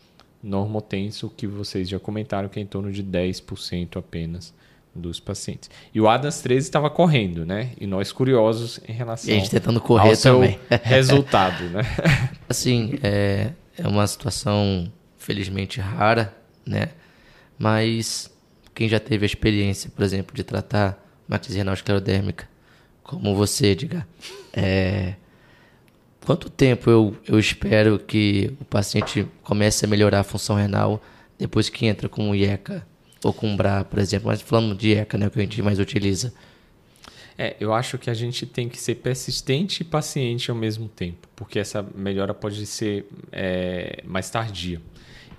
[0.43, 4.55] normotenso, que vocês já comentaram que é em torno de 10% apenas
[4.95, 5.71] dos pacientes.
[5.95, 7.73] E o ADAS 13 estava correndo, né?
[7.79, 10.59] E nós curiosos em relação e a gente tentando correr ao também.
[10.83, 11.83] resultado, né?
[12.49, 16.35] Assim, é, é uma situação felizmente rara,
[16.67, 16.89] né?
[17.59, 18.31] Mas
[18.75, 22.49] quem já teve a experiência, por exemplo, de tratar uma crise renal esclerodérmica,
[23.05, 24.07] como você, diga,
[24.53, 25.15] é,
[26.25, 31.03] quanto tempo eu, eu espero que o paciente comece a melhorar a função renal
[31.39, 32.87] depois que entra com o IECA
[33.25, 34.29] ou com o BRA, por exemplo?
[34.29, 36.33] Mas falando de IECA, né, que a gente mais utiliza.
[37.37, 41.27] É, eu acho que a gente tem que ser persistente e paciente ao mesmo tempo,
[41.35, 44.81] porque essa melhora pode ser é, mais tardia.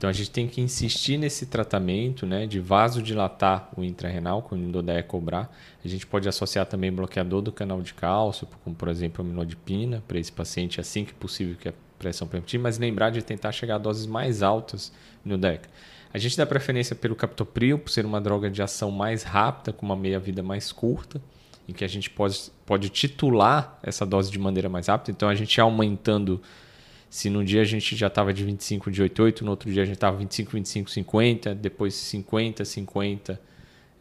[0.02, 4.58] Então a gente tem que insistir nesse tratamento né, de vasodilatar o intrarrenal com o
[4.58, 5.56] inibidor cobrar.
[5.86, 10.04] A gente pode associar também bloqueador do canal de cálcio, como por exemplo a minodipina,
[10.08, 13.76] para esse paciente assim que possível que a pressão permitir, mas lembrar de tentar chegar
[13.76, 14.92] a doses mais altas
[15.24, 15.70] no DECA.
[16.12, 19.86] A gente dá preferência pelo captopril, por ser uma droga de ação mais rápida, com
[19.86, 21.22] uma meia-vida mais curta,
[21.70, 25.12] em que a gente pode, pode titular essa dose de maneira mais rápida.
[25.12, 26.42] Então a gente aumentando
[27.12, 29.86] se num dia a gente já estava de 25 de 88, no outro dia a
[29.86, 33.42] gente estava 25, 25, 50, depois 50, 50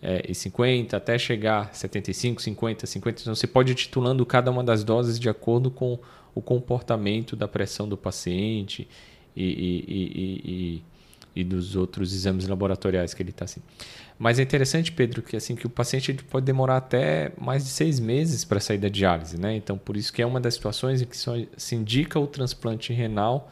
[0.00, 3.22] é, e 50, até chegar 75, 50, 50.
[3.22, 5.98] Então você pode ir titulando cada uma das doses de acordo com
[6.32, 8.86] o comportamento da pressão do paciente
[9.34, 10.82] e, e, e, e
[11.34, 13.60] e dos outros exames laboratoriais que ele está assim.
[14.18, 17.98] Mas é interessante, Pedro, que assim que o paciente pode demorar até mais de seis
[17.98, 19.54] meses para sair da diálise, né?
[19.56, 22.92] Então, por isso que é uma das situações em que só se indica o transplante
[22.92, 23.50] renal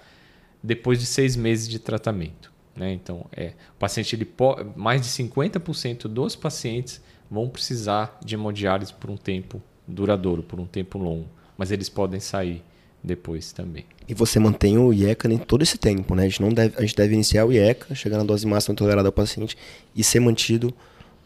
[0.63, 2.93] depois de seis meses de tratamento, né?
[2.93, 8.93] Então, é, o paciente ele pode, mais de 50% dos pacientes vão precisar de hemodiálise
[8.93, 12.63] por um tempo duradouro, por um tempo longo, mas eles podem sair
[13.03, 13.85] depois também.
[14.09, 16.25] E você mantém o IECA em todo esse tempo, né?
[16.25, 19.09] A gente, não deve, a gente deve iniciar o IECA, chegar na dose máxima tolerada
[19.09, 19.57] ao paciente
[19.95, 20.73] e ser mantido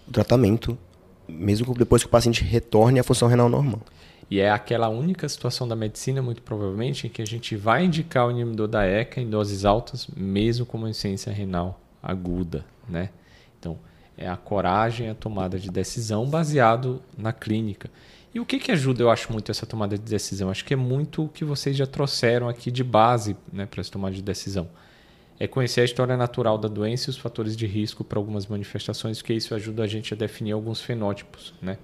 [0.06, 0.76] o tratamento,
[1.28, 3.80] mesmo depois que o paciente retorne à função renal normal.
[4.30, 8.26] E é aquela única situação da medicina, muito provavelmente, em que a gente vai indicar
[8.26, 13.10] o inibidor da ECA em doses altas, mesmo com uma insuficiência renal aguda, né?
[13.58, 13.78] Então,
[14.16, 17.90] é a coragem, a tomada de decisão baseado na clínica.
[18.34, 20.50] E o que, que ajuda, eu acho, muito essa tomada de decisão?
[20.50, 23.90] Acho que é muito o que vocês já trouxeram aqui de base né, para essa
[23.90, 24.70] tomada de decisão.
[25.38, 29.18] É conhecer a história natural da doença e os fatores de risco para algumas manifestações,
[29.18, 31.52] porque isso ajuda a gente a definir alguns fenótipos.
[31.60, 31.76] Né?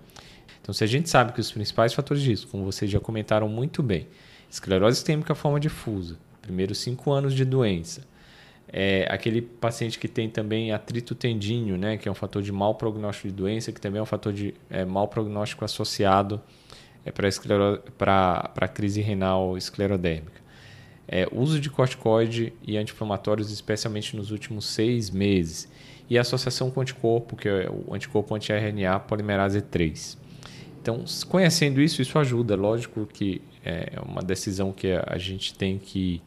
[0.62, 3.48] Então, se a gente sabe que os principais fatores de risco, como vocês já comentaram
[3.48, 4.06] muito bem,
[4.50, 8.06] esclerose sistêmica forma difusa, primeiros cinco anos de doença,
[8.70, 12.74] é, aquele paciente que tem também atrito tendíneo, né, que é um fator de mau
[12.74, 16.40] prognóstico de doença, que também é um fator de é, mau prognóstico associado
[17.04, 20.38] é, para a crise renal esclerodérmica.
[21.10, 25.66] É, uso de corticoide e anti-inflamatórios, especialmente nos últimos seis meses.
[26.10, 30.18] E associação com anticorpo, que é o anticorpo anti-RNA polimerase 3.
[30.80, 32.56] Então, conhecendo isso, isso ajuda.
[32.56, 36.22] Lógico que é uma decisão que a gente tem que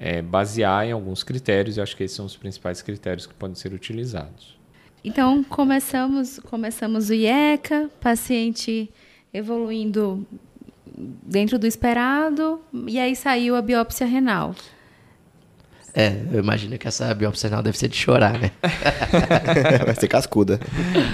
[0.00, 3.54] é, basear em alguns critérios, e acho que esses são os principais critérios que podem
[3.54, 4.58] ser utilizados.
[5.04, 8.90] Então, começamos, começamos o IECA, paciente
[9.32, 10.26] evoluindo
[10.96, 14.54] dentro do esperado, e aí saiu a biópsia renal.
[15.94, 18.52] É, eu imagino que essa biópsia renal deve ser de chorar, né?
[19.84, 20.60] Vai ser cascuda.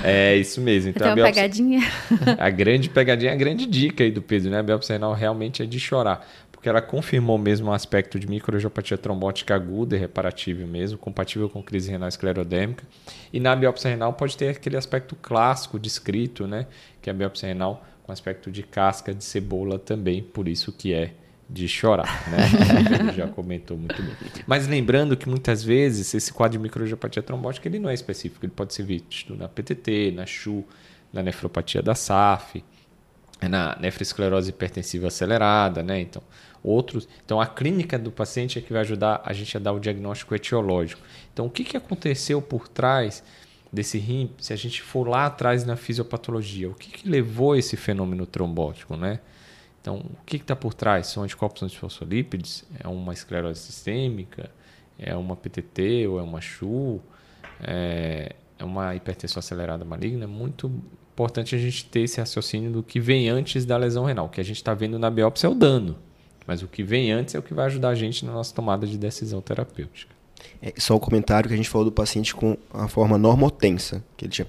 [0.04, 0.90] É isso mesmo.
[0.90, 1.80] Então, a, biópsia, pegadinha.
[2.38, 4.58] a grande pegadinha, a grande dica aí do Pedro, né?
[4.58, 6.26] A biópsia renal realmente é de chorar.
[6.66, 11.62] Porque ela confirmou mesmo o aspecto de microangiopatia trombótica aguda e reparatível mesmo, compatível com
[11.62, 12.84] crise renal esclerodêmica.
[13.32, 16.66] E na biópsia renal pode ter aquele aspecto clássico descrito, né?
[17.00, 20.92] Que é a biópsia renal com aspecto de casca de cebola também, por isso que
[20.92, 21.12] é
[21.48, 23.12] de chorar, né?
[23.14, 24.16] Já comentou muito bem.
[24.44, 28.52] Mas lembrando que muitas vezes esse quadro de microangiopatia trombótica ele não é específico, ele
[28.52, 30.64] pode ser visto na PTT, na CHU,
[31.12, 32.64] na nefropatia da SAF,
[33.42, 36.00] na nefroesclerose hipertensiva acelerada, né?
[36.00, 36.22] Então,
[36.66, 37.08] outros.
[37.24, 40.34] Então, a clínica do paciente é que vai ajudar a gente a dar o diagnóstico
[40.34, 41.00] etiológico.
[41.32, 43.22] Então, o que, que aconteceu por trás
[43.72, 44.30] desse rim?
[44.38, 48.96] Se a gente for lá atrás na fisiopatologia, o que, que levou esse fenômeno trombótico,
[48.96, 49.20] né?
[49.80, 51.06] Então, o que está por trás?
[51.06, 52.64] São anticorpos antifosfolípides?
[52.82, 54.50] É uma esclerose sistêmica?
[54.98, 57.00] É uma PTT ou é uma CHU?
[57.62, 60.24] É, é uma hipertensão acelerada maligna?
[60.24, 60.66] É muito
[61.12, 64.26] importante a gente ter esse raciocínio do que vem antes da lesão renal.
[64.26, 65.96] O que a gente está vendo na biópsia é o dano,
[66.46, 68.86] mas o que vem antes é o que vai ajudar a gente na nossa tomada
[68.86, 70.14] de decisão terapêutica.
[70.62, 74.24] É só o comentário que a gente falou do paciente com a forma normotensa, que
[74.24, 74.46] ele tinha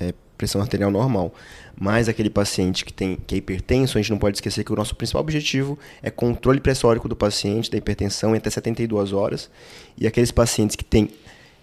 [0.00, 1.32] é, pressão arterial normal.
[1.78, 4.76] Mas aquele paciente que, tem, que é hipertenso, a gente não pode esquecer que o
[4.76, 9.50] nosso principal objetivo é controle pressórico do paciente, da hipertensão, em até 72 horas.
[9.98, 11.10] E aqueles pacientes que têm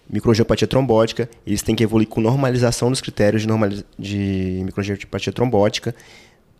[0.08, 5.94] microangiopatia trombótica, eles têm que evoluir com normalização dos critérios de, normaliza- de microangiopatia trombótica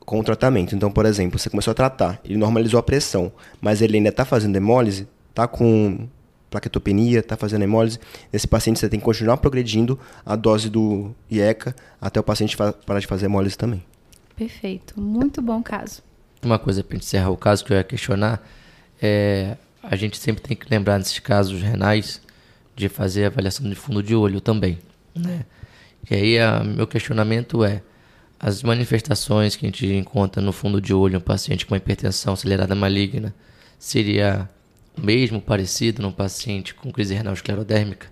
[0.04, 0.74] com o tratamento.
[0.74, 4.24] Então, por exemplo, você começou a tratar, ele normalizou a pressão, mas ele ainda está
[4.24, 6.08] fazendo hemólise, está com
[6.50, 7.98] plaquetopenia, está fazendo hemólise,
[8.32, 12.98] nesse paciente você tem que continuar progredindo a dose do IECA até o paciente parar
[12.98, 13.84] de fazer hemólise também.
[14.36, 15.00] Perfeito.
[15.00, 16.02] Muito bom caso.
[16.42, 18.42] Uma coisa para encerrar o caso que eu ia questionar
[19.00, 22.20] é a gente sempre tem que lembrar nesses casos renais
[22.74, 24.78] de fazer avaliação de fundo de olho também,
[25.14, 25.44] né?
[26.10, 27.82] E aí a, meu questionamento é
[28.40, 32.32] as manifestações que a gente encontra no fundo de olho em um paciente com hipertensão
[32.32, 33.34] acelerada maligna
[33.78, 34.48] seria
[34.96, 38.06] mesmo parecido num paciente com crise renal esclerodérmica?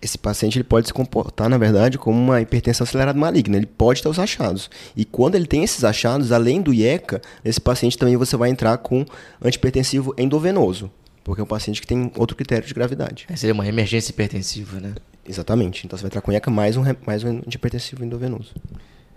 [0.00, 3.56] Esse paciente ele pode se comportar, na verdade, como uma hipertensão acelerada maligna.
[3.56, 4.68] Ele pode ter os achados.
[4.96, 8.76] E quando ele tem esses achados, além do IECA, esse paciente também você vai entrar
[8.78, 9.06] com
[9.40, 10.90] antipertensivo endovenoso.
[11.22, 13.26] Porque é um paciente que tem outro critério de gravidade.
[13.30, 14.92] Aí seria uma emergência hipertensiva, né?
[15.24, 15.86] Exatamente.
[15.86, 18.52] Então você vai entrar com IECA mais um, mais um antipertensivo endovenoso.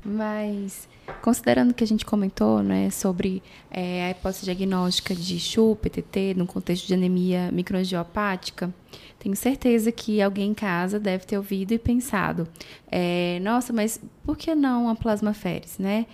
[0.06, 0.88] Mas,
[1.24, 3.42] considerando que a gente comentou né, sobre
[3.72, 8.72] é, a hipótese diagnóstica de CHU, PTT, no contexto de anemia microangiopática,
[9.18, 12.48] tenho certeza que alguém em casa deve ter ouvido e pensado:
[12.92, 16.06] é, nossa, mas por que não a plasmaférese, né?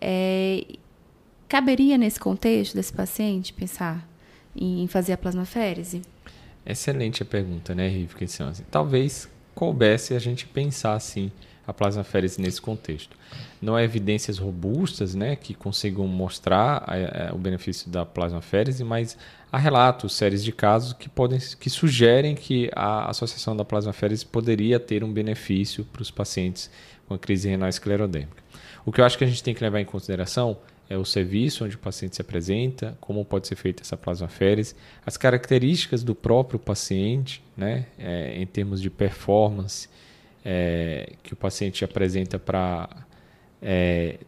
[0.00, 0.64] É,
[1.48, 4.08] caberia nesse contexto desse paciente pensar
[4.54, 6.02] em fazer a plasmaférese?
[6.64, 8.28] Excelente a pergunta, né, Rive?
[8.28, 11.32] São assim, talvez coubesse a gente pensar assim
[11.70, 13.16] a plasmaférese nesse contexto.
[13.62, 19.16] Não há evidências robustas, né, que consigam mostrar eh, eh, o benefício da plasmaférese, mas
[19.52, 24.80] há relatos, séries de casos que podem que sugerem que a associação da plasmaférese poderia
[24.80, 26.68] ter um benefício para os pacientes
[27.06, 28.42] com a crise renal esclerodêmica.
[28.84, 31.64] O que eu acho que a gente tem que levar em consideração é o serviço
[31.64, 34.74] onde o paciente se apresenta, como pode ser feita essa plasmaférese,
[35.06, 39.88] as características do próprio paciente, né, é, em termos de performance
[40.44, 42.88] é, que o paciente apresenta para
[43.60, 44.18] é,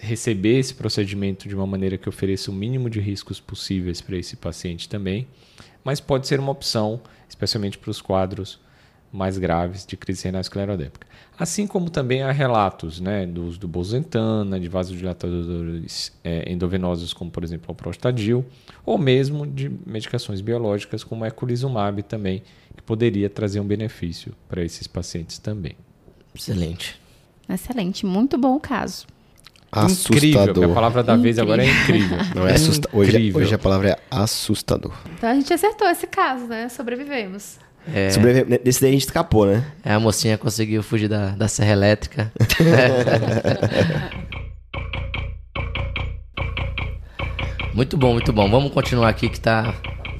[0.00, 4.36] receber esse procedimento de uma maneira que ofereça o mínimo de riscos possíveis para esse
[4.36, 5.26] paciente também,
[5.82, 8.60] mas pode ser uma opção, especialmente para os quadros
[9.12, 11.06] mais graves de crise renal esclerodêmica.
[11.38, 17.30] Assim como também há relatos né, do uso do bozentana, de vasodilatadores é, endovenosos, como
[17.30, 18.44] por exemplo o prostadil,
[18.84, 22.42] ou mesmo de medicações biológicas como a eculizumab também,
[22.76, 25.76] que poderia trazer um benefício para esses pacientes também.
[26.34, 27.00] Excelente.
[27.48, 29.06] Excelente, muito bom o caso.
[29.76, 32.18] Incrível, porque a palavra da vez agora é incrível.
[32.34, 32.88] Não é assusta...
[32.92, 33.42] hoje, Incrível.
[33.42, 34.94] hoje a palavra é assustador.
[35.14, 36.68] Então a gente acertou esse caso, né?
[36.70, 37.58] Sobrevivemos.
[37.94, 39.64] É, Sobrevive- Desse daí a gente escapou, né?
[39.84, 42.30] é, a mocinha conseguiu fugir da, da serra elétrica.
[47.74, 48.50] muito bom, muito bom.
[48.50, 49.72] Vamos continuar aqui que tá,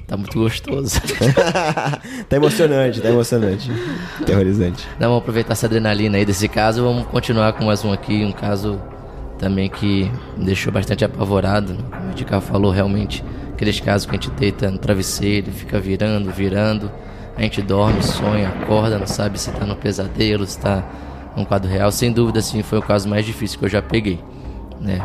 [0.07, 0.99] tá muito gostoso.
[2.29, 3.69] tá emocionante, tá emocionante.
[4.25, 4.87] Terrorizante.
[4.99, 6.83] Não, vamos aproveitar essa adrenalina aí desse caso.
[6.83, 8.81] Vamos continuar com mais um aqui, um caso
[9.37, 11.75] também que me deixou bastante apavorado.
[11.91, 16.31] Como o Edgar falou, realmente, aqueles casos que a gente deita no travesseiro, fica virando,
[16.31, 16.89] virando,
[17.39, 20.83] a gente dorme, sonha, acorda, não sabe se está no pesadelo, se está
[21.37, 21.89] num quadro real.
[21.89, 24.19] Sem dúvida, assim, foi o caso mais difícil que eu já peguei,
[24.81, 25.01] né?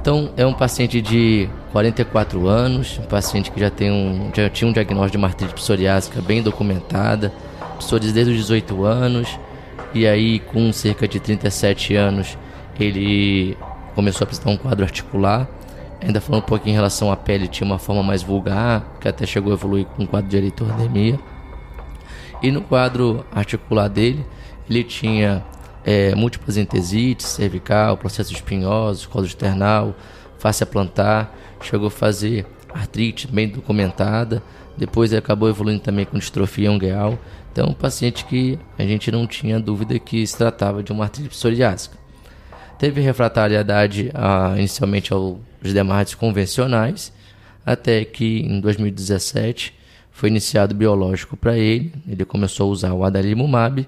[0.00, 4.70] Então, é um paciente de 44 anos, um paciente que já, tem um, já tinha
[4.70, 7.30] um diagnóstico de uma artrite psoriásica bem documentada,
[7.76, 9.38] psoríase desde os 18 anos,
[9.92, 12.38] e aí com cerca de 37 anos
[12.80, 13.54] ele
[13.94, 15.46] começou a apresentar um quadro articular.
[16.00, 19.26] Ainda falando um pouquinho em relação à pele, tinha uma forma mais vulgar, que até
[19.26, 21.18] chegou a evoluir com um quadro de eritordermia.
[22.40, 24.24] E no quadro articular dele,
[24.70, 25.44] ele tinha
[25.84, 29.94] é, múltiplas entesites, cervical, processo espinhoso, colo external,
[30.38, 34.42] face plantar, chegou a fazer artrite bem documentada,
[34.76, 37.18] depois acabou evoluindo também com distrofia ungueal.
[37.50, 41.30] Então, um paciente que a gente não tinha dúvida que se tratava de uma artrite
[41.30, 41.96] psoriásica.
[42.78, 45.12] Teve refratariedade a, inicialmente
[45.62, 47.12] aos demais convencionais,
[47.64, 49.74] até que em 2017
[50.10, 51.92] foi iniciado biológico para ele.
[52.08, 53.86] Ele começou a usar o adalimumab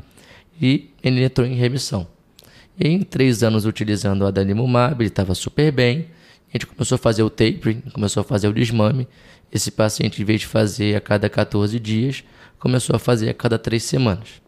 [0.60, 2.06] e ele entrou em remissão.
[2.78, 6.06] E em três anos utilizando o adalimumab, ele estava super bem.
[6.48, 9.08] A gente começou a fazer o tapering, começou a fazer o desmame.
[9.52, 12.22] Esse paciente, em vez de fazer a cada 14 dias,
[12.58, 14.40] começou a fazer a cada três semanas.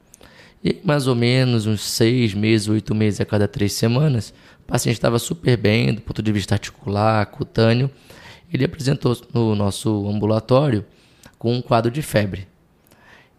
[0.65, 4.95] E mais ou menos uns seis meses, oito meses a cada três semanas, o paciente
[4.95, 7.91] estava super bem do ponto de vista articular, cutâneo.
[8.53, 10.85] Ele apresentou no nosso ambulatório
[11.39, 12.47] com um quadro de febre.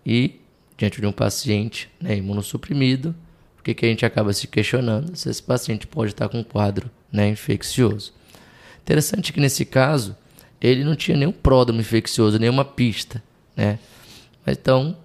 [0.06, 0.42] E,
[0.78, 3.16] diante de um paciente né, imunossuprimido,
[3.60, 5.16] o que, que a gente acaba se questionando?
[5.16, 8.12] Se esse paciente pode estar com um quadro né, infeccioso.
[8.82, 10.18] Interessante que nesse caso,
[10.60, 13.24] ele não tinha nenhum pródromo infeccioso, nenhuma pista.
[13.56, 13.80] Né?
[14.46, 14.98] Então,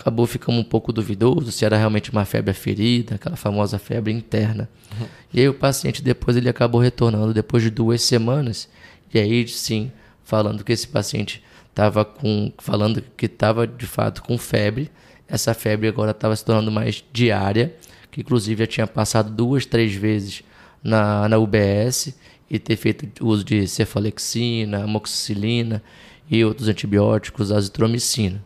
[0.00, 4.68] acabou ficando um pouco duvidoso se era realmente uma febre ferida, aquela famosa febre interna.
[4.98, 5.06] Uhum.
[5.32, 8.68] E aí o paciente depois ele acabou retornando depois de duas semanas.
[9.12, 9.92] E aí sim,
[10.24, 14.90] falando que esse paciente estava com, falando que estava de fato com febre.
[15.28, 17.74] Essa febre agora estava se tornando mais diária,
[18.10, 20.42] que inclusive já tinha passado duas, três vezes
[20.82, 22.14] na, na UBS
[22.50, 25.82] e ter feito uso de cefalexina, amoxicilina
[26.28, 28.42] e outros antibióticos, azitromicina.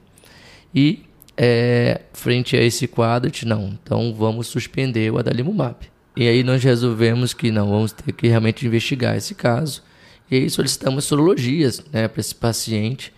[0.74, 1.04] E
[1.36, 5.76] é, frente a esse quadro, não, então vamos suspender o adalimumab.
[6.16, 9.82] E aí nós resolvemos que não, vamos ter que realmente investigar esse caso.
[10.30, 13.12] E aí solicitamos sorologias né, para esse paciente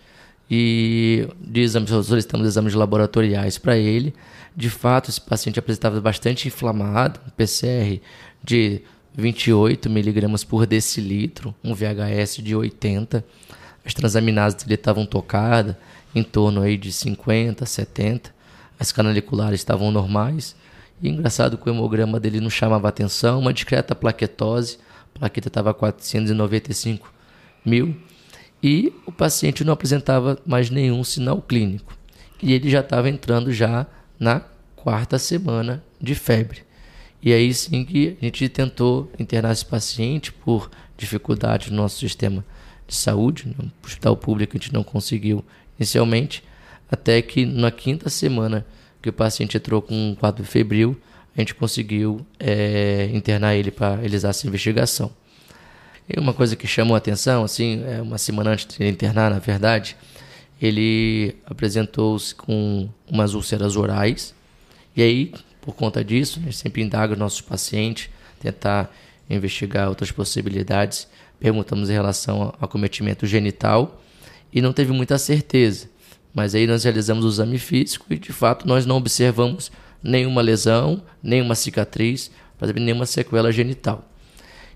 [0.49, 4.13] e de exames, solicitamos exames laboratoriais para ele.
[4.55, 8.01] De fato, esse paciente apresentava bastante inflamado, um PCR
[8.43, 8.81] de
[9.15, 13.23] 28 miligramas por decilitro, um VHS de 80.
[13.85, 15.75] As transaminases dele estavam tocadas,
[16.17, 18.33] em torno aí de 50, 70.
[18.79, 20.55] As canaliculares estavam normais.
[21.01, 24.79] E engraçado que o hemograma dele não chamava atenção, uma discreta plaquetose,
[25.15, 27.13] a plaqueta estava 495
[27.63, 27.95] mil,
[28.63, 31.95] e o paciente não apresentava mais nenhum sinal clínico.
[32.41, 33.85] E ele já estava entrando já
[34.19, 34.41] na
[34.75, 36.63] quarta semana de febre.
[37.21, 42.43] E aí sim que a gente tentou internar esse paciente por dificuldade no nosso sistema
[42.87, 45.43] de saúde, no hospital público a gente não conseguiu
[45.79, 46.43] inicialmente,
[46.91, 48.65] até que na quinta semana
[49.01, 50.99] que o paciente entrou com um quadro febril,
[51.35, 55.11] a gente conseguiu é, internar ele para realizar essa investigação.
[56.09, 59.39] E uma coisa que chamou a atenção, assim, é uma semana antes de internar, na
[59.39, 59.95] verdade,
[60.59, 64.33] ele apresentou-se com umas úlceras orais,
[64.95, 68.09] e aí, por conta disso, a gente sempre indaga os nossos pacientes,
[68.39, 68.91] tentar
[69.29, 71.07] investigar outras possibilidades.
[71.39, 74.01] Perguntamos em relação ao acometimento genital,
[74.51, 75.89] e não teve muita certeza.
[76.33, 79.71] Mas aí nós realizamos o exame físico e de fato nós não observamos
[80.03, 82.31] nenhuma lesão, nenhuma cicatriz,
[82.75, 84.07] nenhuma sequela genital.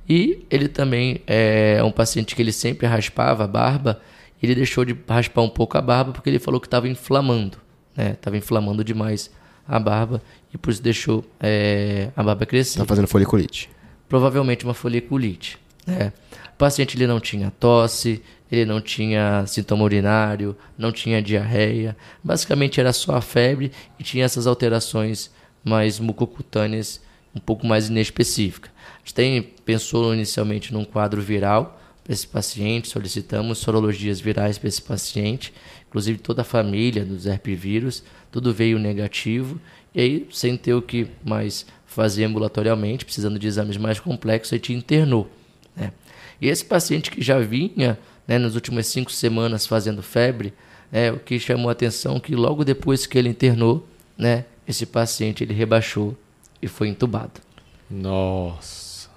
[0.09, 4.01] E ele também é um paciente que ele sempre raspava a barba,
[4.41, 7.57] ele deixou de raspar um pouco a barba porque ele falou que estava inflamando,
[7.95, 8.11] né?
[8.13, 9.29] Estava inflamando demais
[9.67, 10.21] a barba
[10.53, 12.79] e por isso deixou é, a barba crescer.
[12.79, 13.69] Está fazendo foliculite.
[14.09, 15.60] Provavelmente uma foliculite.
[15.85, 16.13] Né?
[16.53, 22.79] O paciente ele não tinha tosse, ele não tinha sintoma urinário, não tinha diarreia, basicamente
[22.79, 25.31] era só a febre e tinha essas alterações
[25.63, 27.01] mais mucocutâneas
[27.33, 28.71] um pouco mais inespecíficas.
[28.71, 34.67] A gente tem, pensou inicialmente num quadro viral para esse paciente, solicitamos sorologias virais para
[34.67, 35.53] esse paciente,
[35.87, 39.59] inclusive toda a família dos herpevírus, tudo veio negativo,
[39.93, 44.55] e aí, sem ter o que mais fazer ambulatorialmente, precisando de exames mais complexos, a
[44.55, 45.29] gente internou.
[45.75, 45.91] Né?
[46.39, 47.97] E esse paciente que já vinha
[48.27, 50.53] né, nas últimas cinco semanas fazendo febre,
[50.91, 55.43] é, o que chamou a atenção que logo depois que ele internou, né, esse paciente
[55.43, 56.17] ele rebaixou
[56.61, 57.41] e foi entubado.
[57.89, 59.09] Nossa.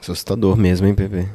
[0.00, 1.28] Assustador mesmo, hein, Pepe?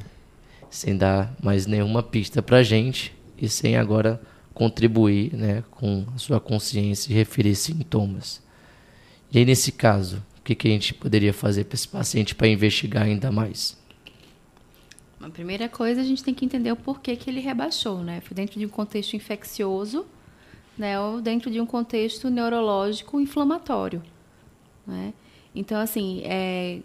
[0.72, 4.19] sem dar mais nenhuma pista para a gente e sem agora
[4.53, 8.41] contribuir né, com a sua consciência e referir sintomas.
[9.32, 10.24] E aí, nesse caso,
[10.55, 13.77] que, que a gente poderia fazer para esse paciente para investigar ainda mais?
[15.19, 18.21] A primeira coisa, a gente tem que entender o porquê que ele rebaixou, né?
[18.21, 20.05] Foi dentro de um contexto infeccioso,
[20.77, 20.99] né?
[20.99, 24.01] Ou dentro de um contexto neurológico inflamatório,
[24.85, 25.13] né?
[25.53, 26.79] Então, assim, é,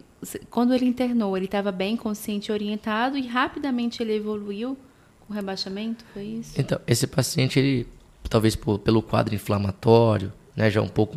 [0.50, 4.76] quando ele internou, ele estava bem consciente orientado e rapidamente ele evoluiu
[5.26, 6.60] com rebaixamento, foi isso?
[6.60, 7.86] Então, esse paciente, ele,
[8.28, 11.16] talvez por, pelo quadro inflamatório, né, já um pouco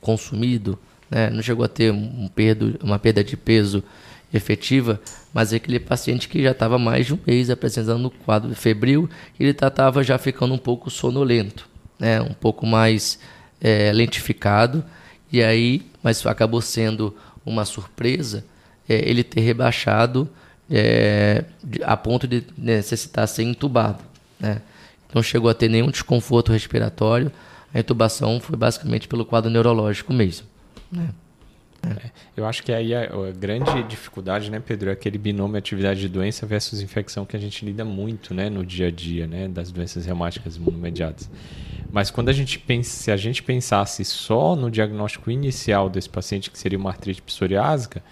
[0.00, 0.78] consumido,
[1.10, 3.82] né, não chegou a ter um perdo, uma perda de peso
[4.32, 5.00] efetiva,
[5.32, 9.08] mas é aquele paciente que já estava mais de um mês apresentando um quadro febril,
[9.38, 13.18] ele estava já ficando um pouco sonolento, né, um pouco mais
[13.60, 14.84] é, lentificado,
[15.32, 18.44] e aí, mas acabou sendo uma surpresa
[18.88, 20.28] é, ele ter rebaixado
[20.70, 21.44] é,
[21.82, 24.02] a ponto de necessitar ser entubado.
[24.38, 24.60] Né?
[25.14, 27.30] Não chegou a ter nenhum desconforto respiratório,
[27.74, 30.46] a intubação foi basicamente pelo quadro neurológico mesmo.
[30.90, 31.10] Né?
[31.86, 32.10] É.
[32.36, 36.08] Eu acho que aí a, a, grande dificuldade, né, Pedro, é aquele binômio atividade de
[36.08, 39.70] doença versus infecção que a gente lida muito, né, no dia a dia, né, das
[39.70, 41.30] doenças reumáticas imunomediadas.
[41.90, 46.50] Mas quando a gente pensa, se a gente pensasse só no diagnóstico inicial desse paciente,
[46.50, 48.02] que seria uma artrite psoriásica,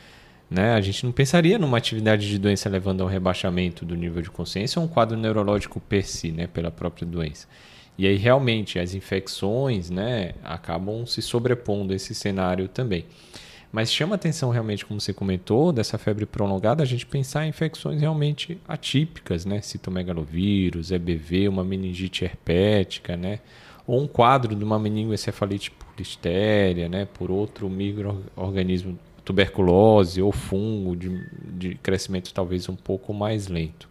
[0.48, 4.22] né, a gente não pensaria numa atividade de doença levando a um rebaixamento do nível
[4.22, 7.48] de consciência ou um quadro neurológico per si, né, pela própria doença.
[7.96, 13.04] E aí realmente as infecções, né, acabam se sobrepondo a esse cenário também.
[13.74, 18.00] Mas chama atenção realmente, como você comentou, dessa febre prolongada, a gente pensar em infecções
[18.00, 19.60] realmente atípicas, né?
[19.60, 23.40] Citomegalovírus, EBV, uma meningite herpética, né?
[23.84, 27.04] Ou um quadro de uma meningoencefalite por listéria, né?
[27.04, 31.10] Por outro microorganismo, tuberculose ou fungo de,
[31.58, 33.88] de crescimento talvez um pouco mais lento.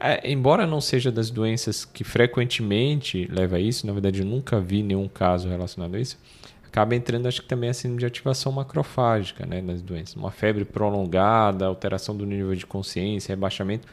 [0.00, 4.58] É, embora não seja das doenças que frequentemente leva a isso, na verdade eu nunca
[4.58, 6.18] vi nenhum caso relacionado a isso,
[6.64, 10.16] acaba entrando, acho que também a síndrome de ativação macrofágica né, nas doenças.
[10.16, 13.86] Uma febre prolongada, alteração do nível de consciência, rebaixamento,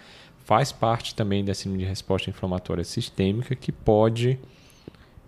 [0.46, 4.40] faz parte também da síndrome de resposta inflamatória sistêmica que pode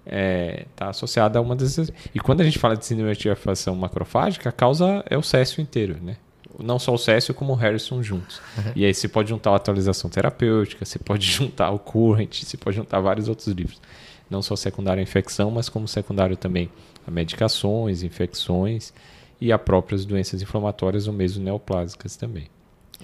[0.05, 1.91] estar é, tá associada a uma dessas.
[2.15, 5.61] E quando a gente fala de síndrome de ativação macrofágica, a causa é o céssio
[5.61, 6.15] inteiro, né?
[6.64, 8.41] Não só o Cécio como o Harrison juntos.
[8.57, 8.72] Uhum.
[8.76, 12.78] E aí você pode juntar a atualização terapêutica, você pode juntar o Current, você pode
[12.78, 13.82] juntar vários outros livros.
[14.30, 16.70] Não só secundário à infecção, mas como secundário também
[17.05, 18.93] a medicações, infecções
[19.41, 22.47] e a próprias doenças inflamatórias ou mesmo neoplásicas também.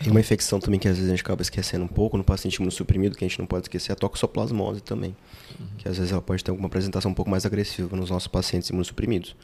[0.01, 2.55] Tem uma infecção também que às vezes a gente acaba esquecendo um pouco no paciente
[2.55, 5.15] imunossuprimido, que a gente não pode esquecer, é a toxoplasmose também.
[5.57, 5.67] Uhum.
[5.77, 8.69] Que às vezes ela pode ter alguma apresentação um pouco mais agressiva nos nossos pacientes
[8.69, 9.35] imunossuprimidos.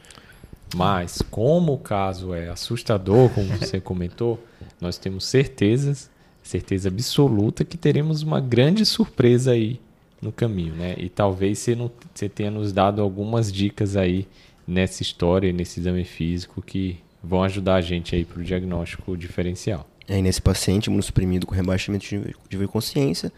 [0.74, 4.42] Mas, como o caso é assustador, como você comentou,
[4.80, 6.10] nós temos certezas,
[6.42, 9.80] certeza absoluta que teremos uma grande surpresa aí
[10.20, 10.94] no caminho, né?
[10.98, 14.26] E talvez você, não, você tenha nos dado algumas dicas aí
[14.66, 19.86] nessa história, nesse exame físico que vão ajudar a gente aí para o diagnóstico diferencial.
[20.08, 22.06] Aí nesse paciente imunossuprimido com rebaixamento
[22.48, 23.32] de consciência,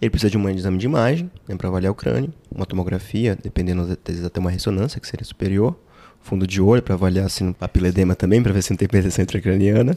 [0.00, 3.82] ele precisa de um exame de imagem né, para avaliar o crânio, uma tomografia, dependendo
[3.82, 5.78] às vezes até uma ressonância que seria superior,
[6.24, 9.22] fundo de olho para avaliar se no papiledema também, para ver se não tem percepção
[9.22, 9.96] intracraniana,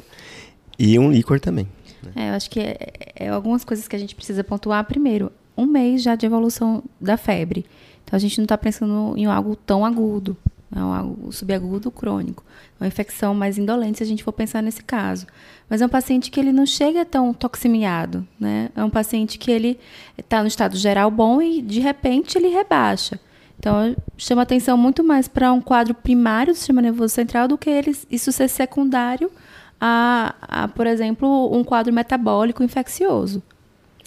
[0.77, 1.67] e um líquor também.
[2.03, 2.11] Né?
[2.15, 2.77] É, eu acho que é,
[3.15, 4.83] é, algumas coisas que a gente precisa pontuar.
[4.83, 7.65] Primeiro, um mês já de evolução da febre.
[8.03, 10.37] Então a gente não está pensando em algo tão agudo,
[10.75, 12.43] é algo subagudo crônico.
[12.79, 15.25] É uma infecção mais indolente se a gente for pensar nesse caso.
[15.69, 18.69] Mas é um paciente que ele não chega tão toximiado, né?
[18.75, 19.79] É um paciente que ele
[20.17, 23.19] está no estado geral bom e de repente ele rebaixa.
[23.59, 27.69] Então chama atenção muito mais para um quadro primário do sistema nervoso central do que
[27.69, 29.31] ele, isso ser secundário
[29.79, 33.41] a, a, por exemplo, um quadro metabólico infeccioso.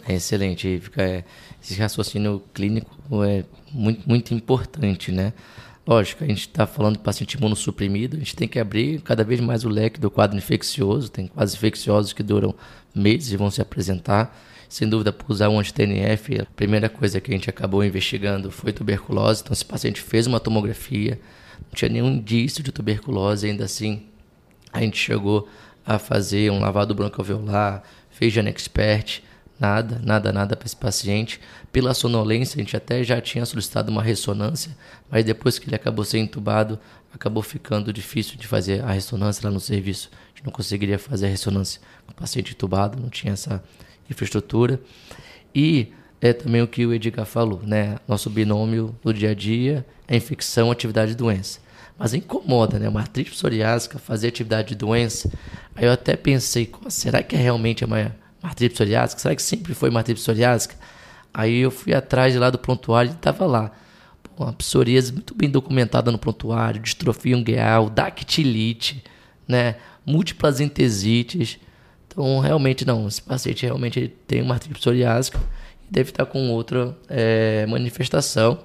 [0.06, 1.24] É excelente, fica, é,
[1.62, 5.32] esse raciocínio clínico é muito, muito importante, né?
[5.86, 9.40] Lógico, a gente está falando de paciente imunossuprimido, a gente tem que abrir cada vez
[9.40, 12.54] mais o leque do quadro infeccioso, tem quadros infecciosos que duram
[12.94, 14.36] meses e vão se apresentar.
[14.70, 18.72] Sem dúvida, por usar um anti-TNF, a primeira coisa que a gente acabou investigando foi
[18.72, 21.20] tuberculose, então esse paciente fez uma tomografia,
[21.60, 24.04] não tinha nenhum indício de tuberculose, ainda assim
[24.72, 25.48] a gente chegou
[25.84, 29.22] a fazer um lavado broncoalveolar, fez Genexpert,
[29.60, 31.38] Nada, nada, nada para esse paciente.
[31.70, 34.74] Pela sonolência, a gente até já tinha solicitado uma ressonância,
[35.10, 36.80] mas depois que ele acabou sendo entubado,
[37.12, 40.08] acabou ficando difícil de fazer a ressonância lá no serviço.
[40.14, 43.62] A gente não conseguiria fazer a ressonância com o paciente entubado, não tinha essa
[44.10, 44.80] infraestrutura.
[45.54, 47.96] E é também o que o Edgar falou, né?
[48.06, 51.60] Nosso binômio do dia a dia é infecção, atividade e doença.
[51.98, 52.88] Mas incomoda, né?
[52.88, 55.30] Uma artrite psoriásica fazer atividade de doença.
[55.74, 59.20] Aí eu até pensei, será que é realmente a maior artrite psoriásica?
[59.20, 60.74] Será que sempre foi uma artrite psoriásica?
[61.32, 63.70] Aí eu fui atrás de lá do prontuário e estava lá.
[64.36, 69.04] Uma psoríase muito bem documentada no prontuário, distrofia ungueal, dactilite,
[69.46, 69.76] né?
[70.04, 71.58] múltiplas entesites.
[72.10, 75.38] Então, realmente não, esse paciente realmente tem uma artrite psoriásica
[75.88, 78.58] e deve estar com outra é, manifestação,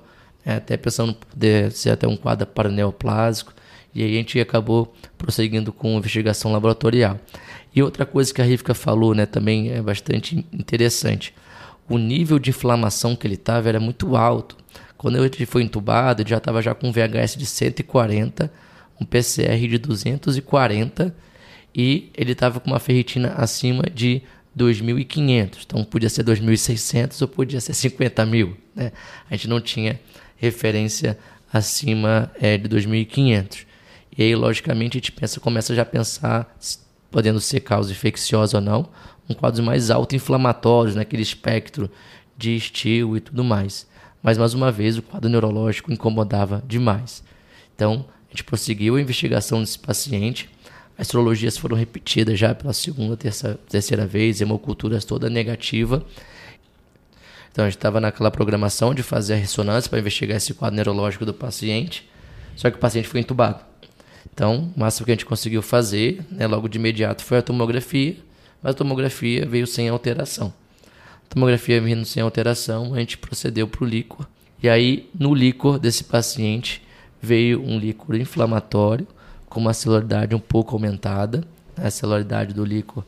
[0.43, 0.55] né?
[0.55, 3.53] até pensando poder ser até um quadro paraneoplásico.
[3.93, 7.19] E aí a gente acabou prosseguindo com investigação laboratorial.
[7.73, 11.33] E outra coisa que a Rivka falou né, também é bastante interessante.
[11.87, 14.57] O nível de inflamação que ele estava era muito alto.
[14.97, 18.51] Quando ele foi entubado, ele já estava já com um VHS de 140,
[18.99, 21.15] um PCR de 240
[21.75, 24.21] e ele estava com uma ferritina acima de
[24.57, 25.57] 2.500.
[25.65, 28.55] Então podia ser 2.600 ou podia ser 50 mil.
[28.73, 28.91] Né?
[29.29, 29.99] A gente não tinha
[30.37, 31.17] referência
[31.51, 33.65] acima é, de 2.500.
[34.17, 36.57] E aí, logicamente, a gente pensa, começa já a pensar,
[37.11, 38.87] podendo ser causa infecciosa ou não,
[39.29, 41.91] um quadro mais auto-inflamatório, naquele espectro
[42.37, 43.85] de estilo e tudo mais.
[44.23, 47.23] Mas, mais uma vez, o quadro neurológico incomodava demais.
[47.75, 50.49] Então, a gente prosseguiu a investigação desse paciente.
[50.97, 56.05] As astrologias foram repetidas já pela segunda, terça, terceira vez, hemoculturas toda negativa.
[57.51, 61.25] Então, a gente estava naquela programação de fazer a ressonância para investigar esse quadro neurológico
[61.25, 62.09] do paciente.
[62.55, 63.59] Só que o paciente foi entubado.
[64.33, 68.17] Então, o máximo que a gente conseguiu fazer, né, logo de imediato, foi a tomografia,
[68.61, 70.53] mas a tomografia veio sem alteração.
[71.29, 74.27] A tomografia vindo sem alteração, a gente procedeu para o líquor.
[74.61, 76.81] E aí, no líquor desse paciente,
[77.21, 79.07] veio um líquor inflamatório,
[79.55, 81.41] com uma celularidade um pouco aumentada.
[81.77, 83.05] A celularidade do líquor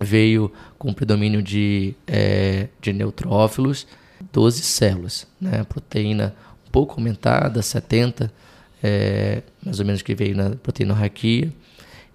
[0.00, 3.84] veio com predomínio de, é, de neutrófilos,
[4.32, 5.64] 12 células, né?
[5.64, 6.36] proteína
[6.68, 8.32] um pouco aumentada, 70
[8.80, 11.52] é, mais ou menos que veio na proteinorraquia.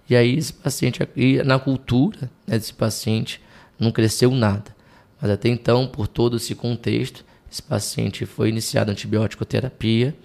[0.08, 3.38] E aí esse paciente, e na cultura né, desse paciente,
[3.78, 4.74] não cresceu nada.
[5.20, 10.16] Mas até então, por todo esse contexto, esse paciente foi iniciado antibiótico terapia,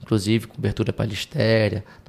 [0.00, 1.04] inclusive cobertura para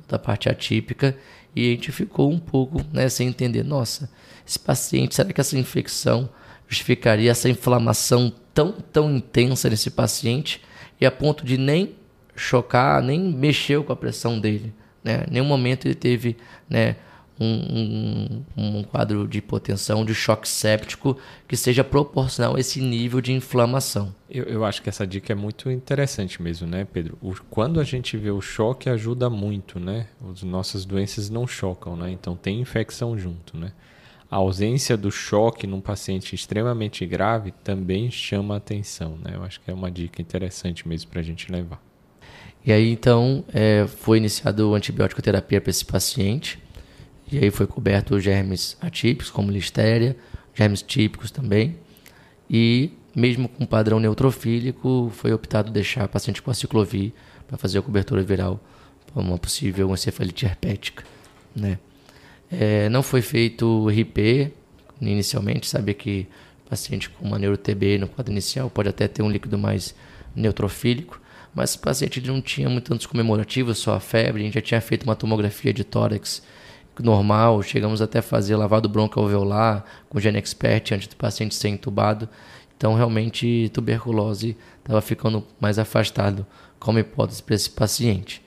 [0.08, 1.18] listéria, toda a parte atípica,
[1.56, 4.10] e a gente ficou um pouco né, sem entender, nossa,
[4.48, 6.30] esse paciente, será que essa infecção
[6.68, 10.62] justificaria essa inflamação tão, tão intensa nesse paciente
[11.00, 11.96] e a ponto de nem
[12.36, 14.74] chocar, nem mexeu com a pressão dele.
[15.04, 15.26] Né?
[15.28, 16.38] Em nenhum momento ele teve
[16.70, 16.98] né,
[17.40, 21.18] um, um, um, quadro de hipotensão, de choque séptico
[21.48, 24.14] que seja proporcional a esse nível de inflamação.
[24.30, 27.18] Eu, eu acho que essa dica é muito interessante mesmo, né, Pedro?
[27.22, 30.08] O, quando a gente vê o choque ajuda muito, né?
[30.32, 32.12] As nossas doenças não chocam, né?
[32.12, 33.72] Então tem infecção junto, né?
[34.30, 39.32] A ausência do choque num paciente extremamente grave também chama atenção, né?
[39.36, 41.82] Eu acho que é uma dica interessante mesmo para a gente levar.
[42.66, 46.60] E aí então é, foi iniciado antibiótico terapia para esse paciente.
[47.32, 50.16] E aí foi coberto germes atípicos, como listéria,
[50.54, 51.78] germes típicos também.
[52.50, 57.12] E mesmo com padrão neutrofílico, foi optado deixar o paciente com a ciclovir
[57.48, 58.60] para fazer a cobertura viral
[59.12, 61.04] para uma possível encefalite herpética.
[61.56, 61.80] Né?
[62.52, 64.54] É, não foi feito RIP
[65.02, 66.28] inicialmente, sabia que
[66.70, 69.96] paciente com uma neuro-TB no quadro inicial pode até ter um líquido mais
[70.36, 71.20] neutrofílico,
[71.56, 74.42] mas o paciente não tinha muito tantos comemorativos, só a febre.
[74.42, 76.44] A gente já tinha feito uma tomografia de tórax
[77.04, 82.28] normal, chegamos até a fazer lavado broncoalveolar com Gene Expert antes do paciente ser entubado.
[82.76, 86.46] Então, realmente, tuberculose estava ficando mais afastado
[86.80, 88.42] como hipótese para esse paciente.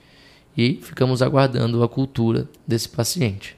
[0.56, 3.56] E ficamos aguardando a cultura desse paciente.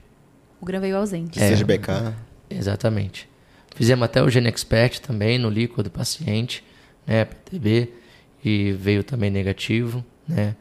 [0.60, 1.42] O GRAM veio ausente.
[1.42, 2.14] É, CGBK.
[2.48, 3.28] Exatamente.
[3.74, 6.62] Fizemos até o Gene Expert também no líquido do paciente,
[7.06, 7.92] né, PTB
[8.44, 10.54] e veio também negativo, né?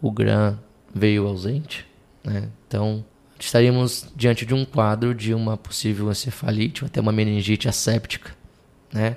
[0.00, 0.58] O GRAM
[0.94, 1.86] veio ausente,
[2.24, 2.48] né?
[2.66, 3.04] Então,
[3.38, 8.32] estaríamos diante de um quadro de uma possível encefalite ou até uma meningite asséptica,
[8.92, 9.16] né?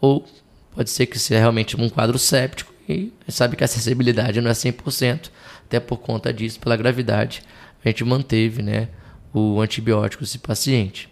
[0.00, 0.26] Ou
[0.74, 4.54] pode ser que seja realmente um quadro séptico e sabe que a acessibilidade não é
[4.54, 5.30] 100%,
[5.66, 7.42] até por conta disso, pela gravidade,
[7.84, 8.88] a gente manteve, né,
[9.32, 11.08] o antibiótico desse paciente.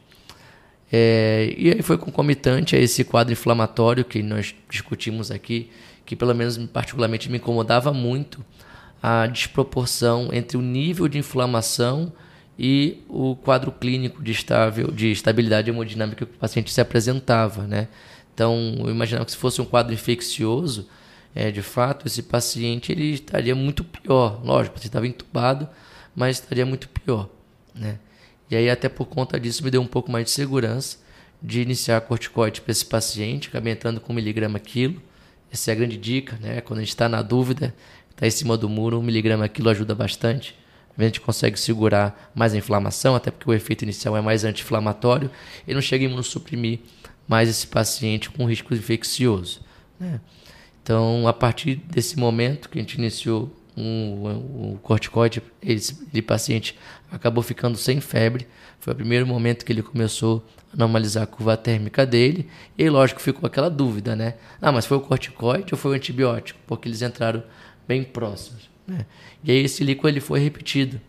[0.90, 5.70] É, e aí foi concomitante a esse quadro inflamatório que nós discutimos aqui,
[6.06, 8.44] que pelo menos particularmente me incomodava muito
[9.02, 12.12] a desproporção entre o nível de inflamação
[12.58, 17.88] e o quadro clínico de, estável, de estabilidade hemodinâmica que o paciente se apresentava, né?
[18.34, 20.88] Então, eu imaginava que se fosse um quadro infeccioso,
[21.34, 24.40] é, de fato, esse paciente ele estaria muito pior.
[24.44, 25.68] Lógico, você estava entubado,
[26.14, 27.28] mas estaria muito pior,
[27.74, 27.98] né?
[28.50, 30.98] E aí, até por conta disso, me deu um pouco mais de segurança
[31.42, 35.00] de iniciar corticoide para esse paciente, acabei entrando com miligrama quilo,
[35.50, 36.60] essa é a grande dica, né?
[36.60, 37.74] Quando a gente está na dúvida,
[38.10, 40.56] está em cima do muro, um miligrama quilo ajuda bastante.
[41.04, 45.30] A gente consegue segurar mais a inflamação, até porque o efeito inicial é mais anti-inflamatório,
[45.66, 46.80] e não chega a imunossuprimir
[47.28, 49.60] mais esse paciente com risco infeccioso.
[49.98, 50.20] Né?
[50.82, 56.78] Então, a partir desse momento que a gente iniciou um, um corticoide, esse, esse paciente
[57.10, 58.46] acabou ficando sem febre.
[58.80, 62.48] Foi o primeiro momento que ele começou a normalizar a curva térmica dele.
[62.78, 64.34] E lógico, ficou aquela dúvida, né?
[64.62, 66.58] Ah, mas foi o corticoide ou foi o antibiótico?
[66.66, 67.42] Porque eles entraram
[67.86, 68.70] bem próximos.
[68.86, 69.06] Né?
[69.42, 71.00] E aí esse líquor ele foi repetido.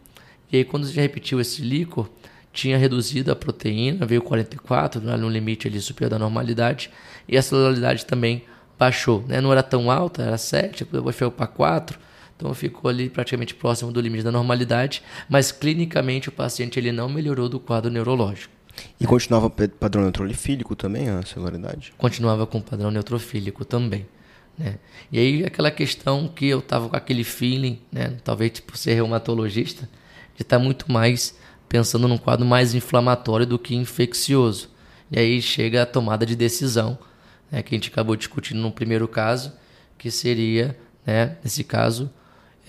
[0.52, 2.10] E aí quando já repetiu esse líquor,
[2.54, 6.90] tinha reduzido a proteína, veio 44, no limite ali superior da normalidade,
[7.28, 8.44] e a celularidade também
[8.80, 9.24] baixou.
[9.28, 9.40] Né?
[9.40, 12.00] Não era tão alta, era 7, depois foi para 4,
[12.36, 17.10] então ficou ali praticamente próximo do limite da normalidade, mas clinicamente o paciente ele não
[17.10, 18.54] melhorou do quadro neurológico.
[19.00, 19.10] E né?
[19.10, 21.94] continuava padrão neutrofílico também a celularidade?
[21.98, 24.06] Continuava com padrão neutrofílico também.
[24.58, 24.76] Né?
[25.12, 28.18] E aí aquela questão que eu estava com aquele feeling, né?
[28.24, 29.88] talvez por tipo, ser reumatologista,
[30.36, 31.38] de estar tá muito mais
[31.70, 34.70] pensando num quadro mais inflamatório do que infeccioso.
[35.12, 36.97] E aí chega a tomada de decisão
[37.51, 39.53] né, que a gente acabou discutindo no primeiro caso,
[39.97, 42.10] que seria, né, nesse caso,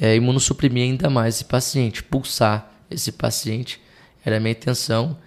[0.01, 3.80] é, imunossuprimir ainda mais esse paciente, pulsar esse paciente,
[4.24, 5.18] era a minha intenção.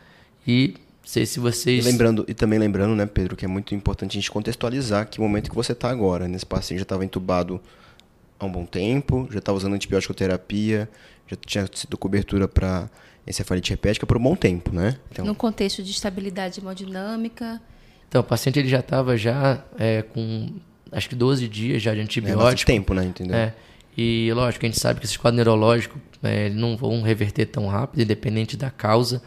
[0.47, 0.75] E
[1.11, 1.85] sei se vocês.
[1.85, 5.19] E, lembrando, e também lembrando, né, Pedro, que é muito importante a gente contextualizar que
[5.19, 6.27] o momento que você está agora.
[6.27, 7.59] Nesse paciente já estava entubado
[8.39, 10.89] há um bom tempo, já estava usando antibiótico terapia,
[11.27, 12.89] já tinha sido cobertura para
[13.27, 14.97] encefalite herpética por um bom tempo, né?
[15.11, 15.25] Então...
[15.25, 17.61] No contexto de estabilidade hemodinâmica,
[18.11, 20.49] então, o paciente ele já estava já é, com
[20.91, 22.69] acho que 12 dias já de antibiótico.
[22.69, 23.05] É tempo, né?
[23.05, 23.35] Entendeu?
[23.35, 23.53] É.
[23.97, 28.01] E lógico, a gente sabe que esses quadros neurológicos é, não vão reverter tão rápido,
[28.01, 29.21] independente da causa,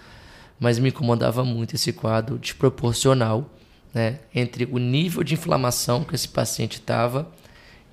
[0.64, 3.50] mas me incomodava muito esse quadro desproporcional
[3.92, 7.30] né, entre o nível de inflamação que esse paciente estava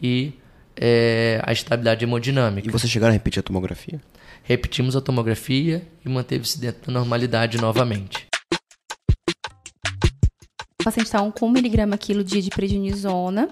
[0.01, 0.32] e
[0.78, 2.65] é, a estabilidade hemodinâmica.
[2.69, 3.99] E você chegaram a repetir a tomografia?
[4.43, 8.26] Repetimos a tomografia e manteve-se dentro da normalidade novamente.
[10.80, 13.49] O paciente está com 1 miligrama quilo dia de prednisona,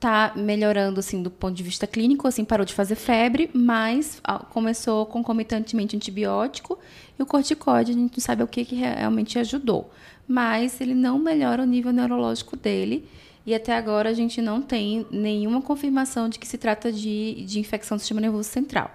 [0.00, 5.04] está melhorando assim do ponto de vista clínico, assim parou de fazer febre, mas começou
[5.04, 6.78] concomitantemente antibiótico
[7.18, 9.90] e o corticoide, a gente não sabe o que, que realmente ajudou.
[10.26, 13.06] Mas ele não melhora o nível neurológico dele
[13.44, 17.60] e até agora a gente não tem nenhuma confirmação de que se trata de, de
[17.60, 18.90] infecção do sistema nervoso central.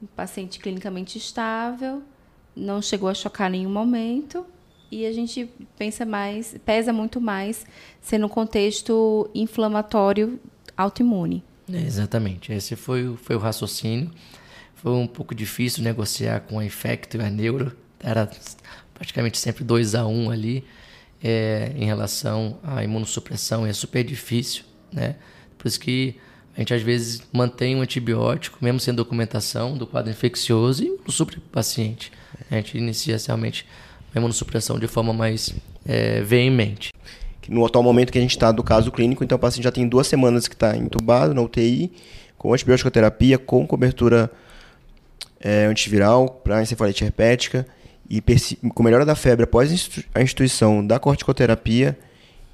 [0.00, 2.02] O paciente clinicamente estável,
[2.56, 4.46] não chegou a chocar em nenhum momento,
[4.90, 7.64] e a gente pensa mais, pesa muito mais
[8.00, 10.40] ser no contexto inflamatório
[10.76, 11.44] autoimune.
[11.72, 14.10] É, exatamente, esse foi, foi o raciocínio.
[14.74, 18.28] Foi um pouco difícil negociar com a Infecto e a Neuro, era
[18.94, 20.64] praticamente sempre 2 a 1 um ali
[21.22, 25.16] é, em relação à imunossupressão, é super difícil, né?
[25.58, 26.16] Por isso que
[26.56, 31.38] a gente às vezes mantém um antibiótico, mesmo sem documentação do quadro infeccioso, e supre
[31.38, 32.10] o paciente.
[32.50, 33.66] A gente inicia realmente
[34.14, 35.54] a imunossupressão de forma mais
[35.86, 36.92] é, veemente.
[37.48, 39.88] No atual momento que a gente está do caso clínico, então o paciente já tem
[39.88, 41.90] duas semanas que está entubado na UTI,
[42.38, 44.30] com antibiótico-terapia, com cobertura
[45.40, 47.66] é, antiviral para encefalite herpética
[48.08, 48.22] e
[48.74, 49.70] com melhora da febre após
[50.14, 51.98] a instituição da corticoterapia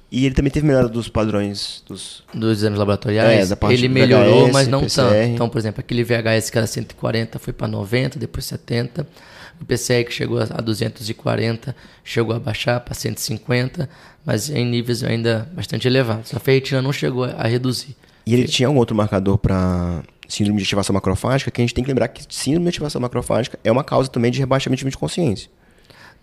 [0.09, 3.51] e ele também teve melhora dos padrões dos, dos exames laboratoriais.
[3.51, 4.95] É, ele melhorou, VHS, mas não PCR.
[4.95, 5.15] tanto.
[5.33, 9.05] Então, por exemplo, aquele VHS que era 140 foi para 90, depois 70.
[9.61, 13.89] O PCE que chegou a 240 chegou a baixar para 150,
[14.25, 16.33] mas em níveis ainda bastante elevados.
[16.33, 17.95] A ferritina não chegou a reduzir.
[18.25, 21.83] E ele tinha um outro marcador para síndrome de ativação macrofágica, que a gente tem
[21.83, 25.49] que lembrar que síndrome de ativação macrofágica é uma causa também de rebaixamento de consciência.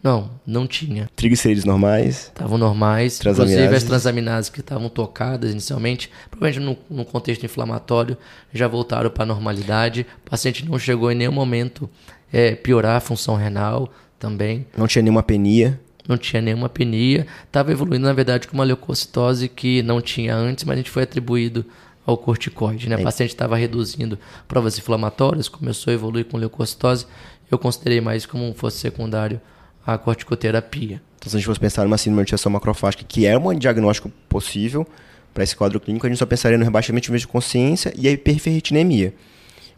[0.04, 1.08] Não, não tinha.
[1.16, 2.24] Triglicerídeos normais?
[2.24, 3.18] Estavam normais.
[3.18, 8.14] Inclusive as transaminases que estavam tocadas inicialmente, provavelmente no, no contexto inflamatório,
[8.52, 10.06] já voltaram para a normalidade.
[10.26, 11.88] O paciente não chegou em nenhum momento
[12.34, 14.66] é, piorar a função renal também.
[14.76, 15.80] Não tinha nenhuma penia?
[16.06, 17.28] Não tinha nenhuma penia.
[17.46, 21.04] Estava evoluindo, na verdade, com uma leucocitose que não tinha antes, mas a gente foi
[21.04, 21.64] atribuído
[22.04, 22.88] ao corticoide.
[22.88, 22.96] Né?
[22.96, 24.18] O paciente estava reduzindo
[24.48, 27.06] provas inflamatórias, começou a evoluir com leucocitose.
[27.48, 29.40] Eu considerei mais como fosse secundário
[29.86, 31.00] a corticoterapia.
[31.18, 34.84] Então, se a gente fosse pensar numa síndrome de macrofágica, que é um diagnóstico possível
[35.32, 38.10] para esse quadro clínico, a gente só pensaria no rebaixamento de de consciência e a
[38.10, 39.14] hiperferritinemia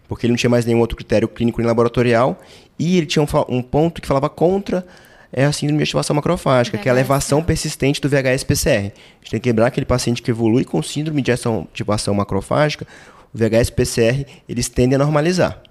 [0.08, 2.40] porque ele não tinha mais nenhum outro critério clínico nem laboratorial,
[2.78, 4.86] e ele tinha um, um ponto que falava contra
[5.32, 6.82] é a síndrome de ativação macrofágica, VHS.
[6.82, 8.70] que é a elevação persistente do VHS-PCR.
[8.70, 12.86] A gente tem que lembrar aquele paciente que evolui com síndrome de ativação macrofágica,
[13.34, 15.62] o VHS-PCR, eles tendem a normalizar.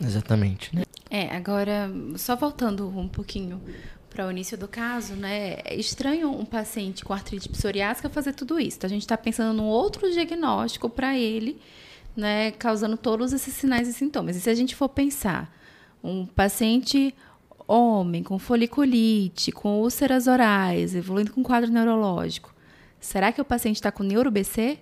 [0.00, 0.74] Exatamente.
[0.74, 0.82] Né?
[1.10, 3.60] É, agora, só voltando um pouquinho
[4.10, 5.58] para o início do caso, né?
[5.64, 8.76] É estranho um paciente com artrite psoriásica fazer tudo isso.
[8.76, 11.58] Então, a gente está pensando num outro diagnóstico para ele
[12.16, 14.36] né, causando todos esses sinais e sintomas.
[14.36, 15.52] E se a gente for pensar,
[16.02, 17.14] um paciente
[17.66, 22.54] homem com foliculite, com úlceras orais, evoluindo com quadro neurológico,
[23.00, 24.78] será que o paciente está com neuro-BC?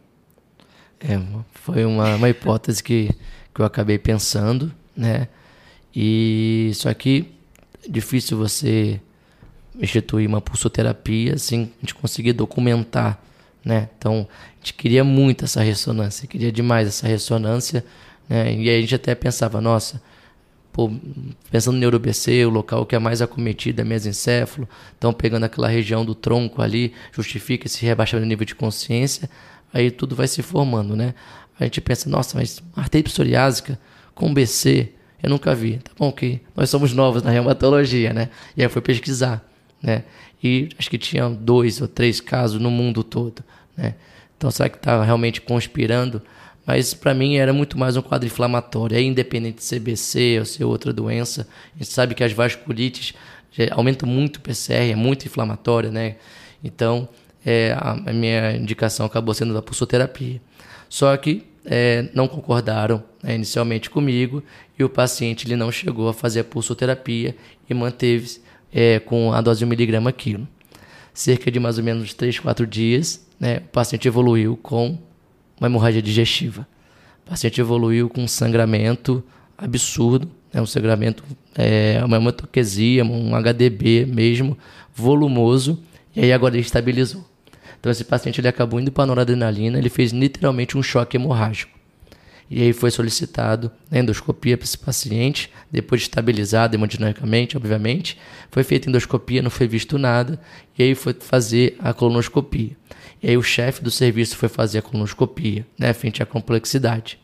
[1.01, 1.21] É,
[1.53, 3.11] foi uma, uma hipótese que,
[3.55, 5.29] que eu acabei pensando, né?
[5.95, 7.33] E só que
[7.89, 9.01] difícil você
[9.79, 13.21] instituir uma pulsoterapia sem a gente conseguir documentar,
[13.65, 13.89] né?
[13.99, 14.27] Então,
[14.63, 17.85] gente queria muito essa ressonância, queria demais essa ressonância,
[18.29, 18.55] né?
[18.55, 20.01] E aí a gente até pensava, nossa,
[20.73, 20.91] pô,
[21.51, 26.05] pensando no neuro-BC, o local que é mais acometido é mesencéfalo, então pegando aquela região
[26.05, 29.29] do tronco ali, justifica esse rebaixamento do nível de consciência,
[29.75, 31.15] aí tudo vai se formando, né?
[31.59, 33.79] A gente pensa, nossa, mas artrite psoriásica
[34.15, 34.91] com BC,
[35.23, 35.79] eu nunca vi.
[35.79, 38.31] Tá bom que nós somos novos na reumatologia, né?
[38.57, 39.45] E aí foi pesquisar,
[39.83, 40.05] né?
[40.43, 43.45] E acho que tinha dois ou três casos no mundo todo,
[43.77, 43.95] né?
[44.43, 46.21] Então será que está realmente conspirando?
[46.67, 48.97] Mas para mim era muito mais um quadro inflamatório.
[48.97, 51.47] É independente de ser BC ou ser outra doença.
[51.77, 53.15] A gente sabe que as vasculites
[53.71, 56.17] aumentam muito o PCR, é muito inflamatória, né?
[56.65, 57.09] Então
[57.47, 60.43] é, a, minha indicação acabou sendo da pulsoterapia.
[60.89, 64.43] Só que é, não concordaram né, inicialmente comigo
[64.77, 67.37] e o paciente ele não chegou a fazer a pulsoterapia
[67.71, 68.41] e manteve
[68.73, 70.49] é, com a dose de 1 miligrama quilo.
[71.15, 74.99] Cerca de mais ou menos 3, 4 dias, né, o paciente evoluiu com
[75.61, 76.67] uma hemorragia digestiva.
[77.27, 79.23] O paciente evoluiu com um sangramento
[79.57, 81.23] absurdo, né, um sangramento,
[81.55, 84.57] é, uma hematoquesia, um HDB mesmo,
[84.95, 85.79] volumoso,
[86.15, 87.25] e aí agora ele estabilizou.
[87.79, 91.82] Então esse paciente ele acabou indo para a noradrenalina, ele fez literalmente um choque hemorrágico.
[92.55, 98.19] E aí foi solicitado a endoscopia para esse paciente, depois de estabilizado hemodinamicamente, obviamente.
[98.51, 100.39] Foi feita endoscopia, não foi visto nada,
[100.79, 102.77] e aí foi fazer a colonoscopia.
[103.23, 107.19] E aí o chefe do serviço foi fazer a colonoscopia, né, frente à complexidade.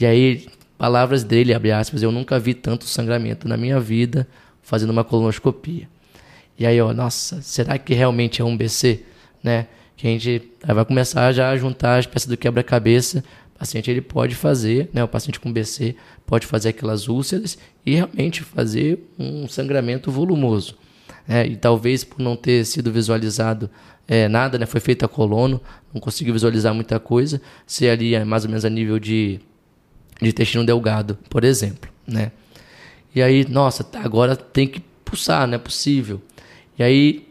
[0.00, 0.46] E aí,
[0.78, 4.26] palavras dele, abre aspas, eu nunca vi tanto sangramento na minha vida
[4.62, 5.86] fazendo uma colonoscopia.
[6.58, 9.02] E aí, ó, nossa, será que realmente é um BC,
[9.42, 9.66] né?
[9.96, 13.24] que a gente vai começar já a juntar as peças do quebra-cabeça.
[13.54, 15.94] O paciente ele pode fazer, né, o paciente com BC
[16.26, 20.76] pode fazer aquelas úlceras e realmente fazer um sangramento volumoso.
[21.26, 23.70] É, e talvez por não ter sido visualizado
[24.06, 25.60] é, nada, né, foi feita a colono,
[25.92, 29.40] não conseguiu visualizar muita coisa, ser ali é, mais ou menos a nível de,
[30.20, 31.90] de intestino delgado, por exemplo.
[32.06, 32.32] Né?
[33.14, 36.20] E aí, nossa, agora tem que pulsar, não é possível.
[36.78, 37.28] E aí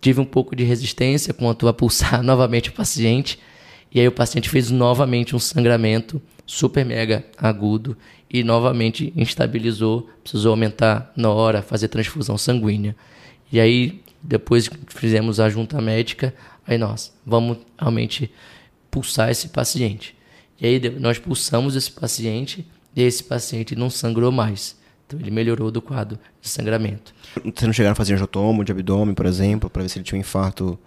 [0.00, 3.38] tive um pouco de resistência quanto a pulsar novamente o paciente.
[3.92, 7.96] E aí o paciente fez novamente um sangramento super mega agudo
[8.30, 12.94] e novamente instabilizou, precisou aumentar na hora, fazer transfusão sanguínea.
[13.52, 16.34] E aí depois fizemos a junta médica,
[16.66, 18.30] aí nós vamos realmente
[18.90, 20.16] pulsar esse paciente.
[20.60, 24.78] E aí nós pulsamos esse paciente e esse paciente não sangrou mais.
[25.06, 27.12] Então ele melhorou do quadro de sangramento.
[27.42, 30.18] Vocês não chegaram a fazer jotomo de abdômen, por exemplo, para ver se ele tinha
[30.18, 30.78] um infarto,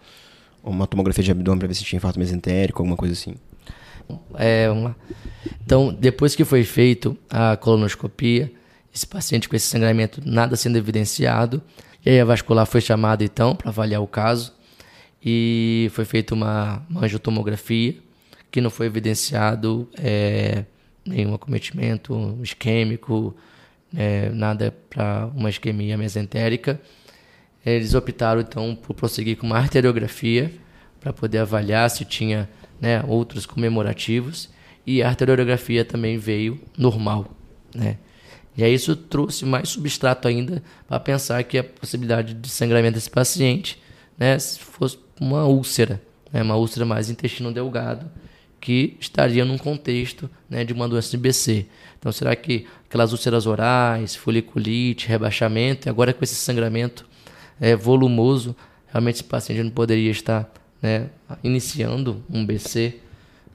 [0.63, 3.35] uma tomografia de abdômen para ver se tinha infarto mesentérico, alguma coisa assim?
[4.35, 4.67] É.
[5.65, 8.51] Então, depois que foi feito a colonoscopia,
[8.93, 11.61] esse paciente com esse sangramento nada sendo evidenciado,
[12.05, 14.53] e aí a vascular foi chamada então para avaliar o caso,
[15.23, 17.95] e foi feita uma, uma angiotomografia,
[18.51, 20.65] que não foi evidenciado é,
[21.05, 23.35] nenhum acometimento isquêmico,
[23.95, 26.79] é, nada para uma isquemia mesentérica.
[27.65, 30.51] Eles optaram então por prosseguir com uma arteriografia
[30.99, 32.49] para poder avaliar se tinha
[32.79, 34.49] né, outros comemorativos
[34.85, 37.33] e a arteriografia também veio normal,
[37.73, 37.97] né?
[38.55, 43.09] E aí isso trouxe mais substrato ainda para pensar que a possibilidade de sangramento desse
[43.09, 43.81] paciente,
[44.17, 45.99] né, se fosse uma úlcera,
[46.31, 48.11] né, uma úlcera mais intestino delgado,
[48.61, 51.65] que estaria num contexto né, de uma doença de BC.
[51.97, 57.05] Então, será que aquelas úlceras orais, foliculite, rebaixamento, e agora com esse sangramento
[57.59, 58.55] é, volumoso,
[58.87, 60.51] realmente esse paciente não poderia estar
[60.81, 61.09] né,
[61.43, 62.99] iniciando um BC?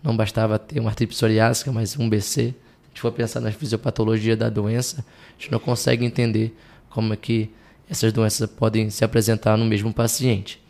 [0.03, 2.21] Não bastava ter uma artrite psoriásica, mas um BC.
[2.23, 6.57] Se a gente for pensar na fisiopatologia da doença, a gente não consegue entender
[6.89, 7.51] como é que
[7.89, 10.61] essas doenças podem se apresentar no mesmo paciente.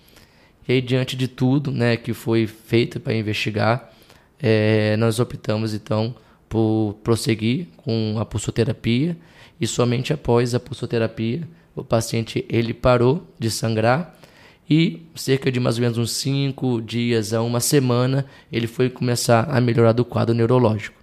[0.67, 3.91] E aí, diante de tudo né, que foi feito para investigar,
[4.41, 6.15] é, nós optamos então
[6.49, 9.17] por prosseguir com a pulsoterapia
[9.61, 11.47] e somente após a pulsoterapia
[11.81, 14.15] o paciente ele parou de sangrar
[14.69, 19.45] e cerca de mais ou menos uns 5 dias a uma semana ele foi começar
[19.51, 20.99] a melhorar do quadro neurológico.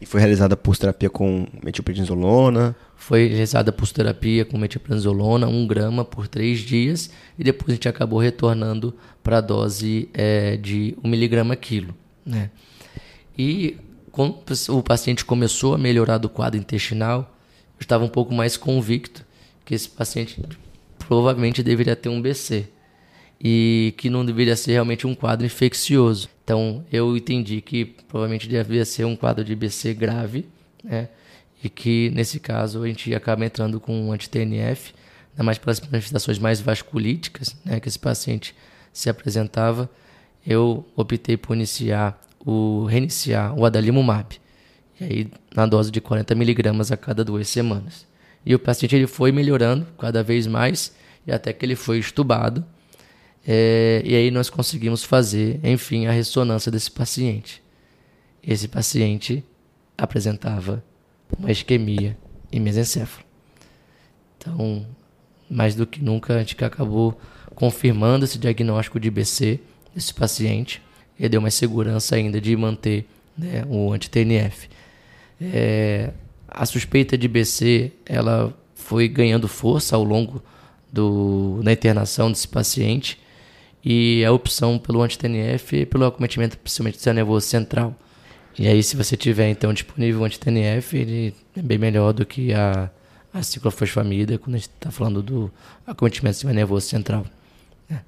[0.00, 2.74] E foi realizada a pulsoterapia com metilprednisolona?
[2.96, 7.88] Foi realizada a pulsoterapia com metilprednisolona, 1 grama por 3 dias, e depois a gente
[7.88, 11.94] acabou retornando para a dose é, de 1 miligrama quilo.
[12.24, 12.50] Né?
[13.36, 13.76] E
[14.10, 14.38] quando
[14.70, 17.36] o paciente começou a melhorar do quadro intestinal,
[17.78, 19.24] eu estava um pouco mais convicto
[19.70, 20.42] que esse paciente
[20.98, 22.66] provavelmente deveria ter um BC
[23.40, 26.28] e que não deveria ser realmente um quadro infeccioso.
[26.42, 30.48] Então eu entendi que provavelmente devia ser um quadro de BC grave,
[30.82, 31.08] né?
[31.62, 34.92] E que nesse caso a gente acaba entrando com um anti-TNF,
[35.30, 37.78] ainda mais pelas manifestações mais vasculíticas, né?
[37.78, 38.56] Que esse paciente
[38.92, 39.88] se apresentava.
[40.44, 44.36] Eu optei por iniciar o reiniciar o adalimumab.
[45.00, 48.09] E aí na dose de 40 miligramas a cada duas semanas.
[48.44, 50.94] E o paciente ele foi melhorando cada vez mais
[51.26, 52.64] e até que ele foi estubado
[53.46, 57.62] é, e aí nós conseguimos fazer, enfim, a ressonância desse paciente.
[58.42, 59.44] Esse paciente
[59.96, 60.84] apresentava
[61.38, 62.16] uma isquemia
[62.52, 63.24] e mesencéfalo.
[64.36, 64.86] Então,
[65.48, 67.18] mais do que nunca, a gente acabou
[67.54, 69.60] confirmando esse diagnóstico de BC
[69.94, 70.82] desse paciente
[71.18, 74.68] e deu mais segurança ainda de manter né, o anti-TNF.
[75.40, 76.12] É,
[76.50, 80.42] a suspeita de BC ela foi ganhando força ao longo
[80.92, 83.18] do, da internação desse paciente
[83.84, 87.96] e a opção pelo anti-TNF é pelo acometimento principalmente do sistema nervoso central.
[88.58, 92.52] E aí, se você tiver então disponível o anti-TNF, ele é bem melhor do que
[92.52, 92.90] a,
[93.32, 95.50] a ciclofosfamida quando a gente está falando do
[95.86, 97.24] acometimento do sistema nervoso central.
[97.88, 98.02] Né?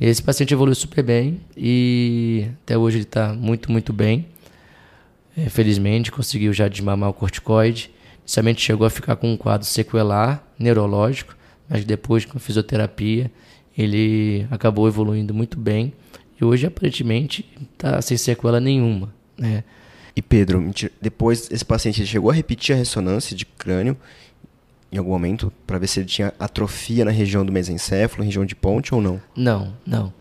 [0.00, 4.26] Esse paciente evoluiu super bem e até hoje ele está muito, muito bem.
[5.36, 7.90] É, felizmente, conseguiu já desmamar o corticoide.
[8.22, 11.36] Inicialmente chegou a ficar com um quadro sequelar neurológico,
[11.68, 13.30] mas depois com a fisioterapia
[13.76, 15.92] ele acabou evoluindo muito bem
[16.40, 19.62] e hoje aparentemente está sem sequela nenhuma, né?
[20.14, 23.96] E Pedro, depois esse paciente chegou a repetir a ressonância de crânio
[24.90, 28.54] em algum momento para ver se ele tinha atrofia na região do mesencéfalo, região de
[28.54, 29.20] ponte ou não?
[29.36, 30.12] Não, não.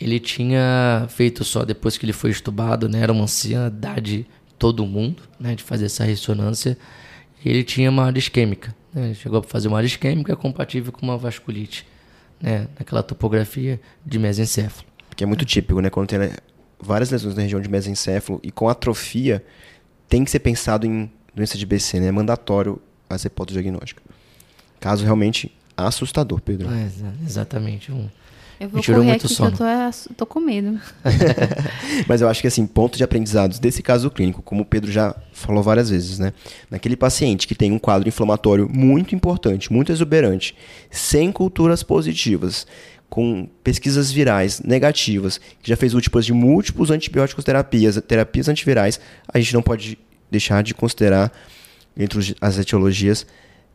[0.00, 3.00] Ele tinha feito só depois que ele foi estubado, né?
[3.00, 4.26] Era uma ansiedade
[4.58, 5.54] todo mundo, né?
[5.54, 6.76] De fazer essa ressonância.
[7.44, 8.74] Ele tinha uma área isquêmica.
[8.92, 9.06] Né?
[9.06, 11.86] Ele chegou a fazer uma área isquêmica compatível com uma vasculite
[12.40, 14.86] né, naquela topografia de mesencéfalo.
[15.14, 15.90] Que é muito típico, né?
[15.90, 16.32] Quando tem né,
[16.78, 19.44] várias lesões na região de mesencéfalo e com atrofia,
[20.08, 22.08] tem que ser pensado em doença de BC, né?
[22.08, 24.04] É mandatório as hipóteses diagnósticas.
[24.80, 26.68] Caso realmente assustador, Pedro.
[26.70, 26.90] É,
[27.24, 27.92] exatamente.
[27.92, 28.08] Um,
[28.58, 29.50] eu vou correr aqui sono.
[29.54, 29.66] que eu
[30.08, 30.80] tô, tô com medo.
[32.08, 35.14] Mas eu acho que, assim, ponto de aprendizados desse caso clínico, como o Pedro já
[35.32, 36.32] falou várias vezes, né?
[36.70, 40.54] Naquele paciente que tem um quadro inflamatório muito importante, muito exuberante,
[40.90, 42.66] sem culturas positivas,
[43.08, 48.98] com pesquisas virais negativas, que já fez últimas de múltiplos antibióticos terapias, terapias antivirais,
[49.28, 49.98] a gente não pode
[50.30, 51.32] deixar de considerar,
[51.96, 53.26] entre as etiologias,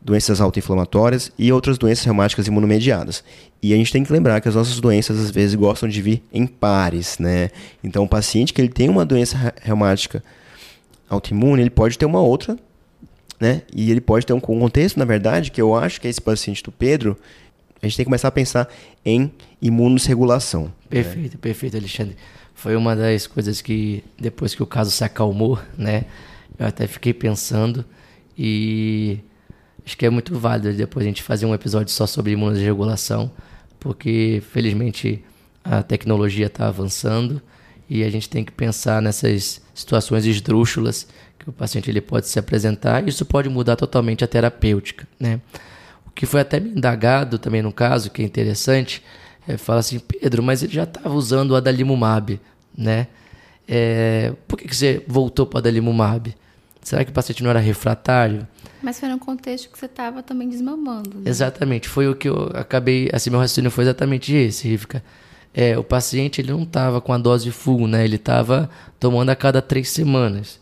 [0.04, 3.22] doenças autoinflamatórias e outras doenças reumáticas imunomediadas.
[3.62, 6.22] E a gente tem que lembrar que as nossas doenças às vezes gostam de vir
[6.32, 7.50] em pares, né?
[7.82, 10.22] Então, o paciente que ele tem uma doença reumática
[11.08, 12.58] autoimune, ele pode ter uma outra,
[13.38, 13.62] né?
[13.72, 16.72] E ele pode ter um contexto, na verdade, que eu acho que esse paciente do
[16.72, 17.16] Pedro,
[17.80, 18.68] a gente tem que começar a pensar
[19.04, 19.30] em
[19.60, 20.72] imunosregulação.
[20.88, 21.38] Perfeito, né?
[21.40, 22.16] perfeito, Alexandre.
[22.54, 26.04] Foi uma das coisas que depois que o caso se acalmou, né?
[26.58, 27.84] Eu até fiquei pensando
[28.36, 29.18] e
[29.84, 33.30] acho que é muito válido depois a gente fazer um episódio só sobre imunoregulação,
[33.80, 35.22] porque felizmente
[35.64, 37.40] a tecnologia está avançando
[37.88, 41.06] e a gente tem que pensar nessas situações esdrúxulas
[41.38, 45.40] que o paciente ele pode se apresentar isso pode mudar totalmente a terapêutica, né?
[46.06, 49.02] O que foi até me indagado também no caso, que é interessante,
[49.48, 52.40] é, fala assim, Pedro, mas ele já estava usando o adalimumab,
[52.76, 53.08] né?
[53.66, 56.34] É, por que, que você voltou para o adalimumab?
[56.82, 58.46] Será que o paciente não era refratário?
[58.82, 61.18] Mas foi num contexto que você estava também desmamando.
[61.18, 61.22] Né?
[61.30, 65.02] Exatamente, foi o que eu acabei, assim, meu raciocínio foi exatamente esse, Rivka.
[65.54, 68.04] É, o paciente ele não estava com a dose full, né?
[68.04, 70.58] Ele estava tomando a cada três semanas.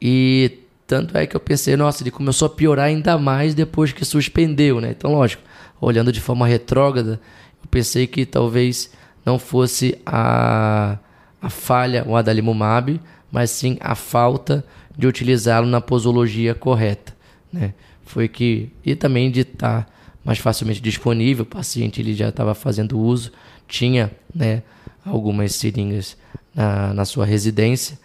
[0.00, 4.04] E tanto é que eu pensei, nossa, ele começou a piorar ainda mais depois que
[4.04, 4.94] suspendeu, né?
[4.96, 5.42] Então, lógico,
[5.80, 7.20] olhando de forma retrógrada,
[7.62, 8.90] eu pensei que talvez
[9.24, 10.96] não fosse a,
[11.42, 13.00] a falha, o adalimumab,
[13.30, 14.64] mas sim a falta
[15.00, 17.18] de utilizá-lo na posologia correta
[17.52, 17.74] né?
[18.04, 19.92] Foi que e também de estar tá
[20.24, 23.32] mais facilmente disponível, o paciente ele já estava fazendo uso,
[23.66, 24.62] tinha, né,
[25.04, 26.16] algumas seringas
[26.54, 27.98] na, na sua residência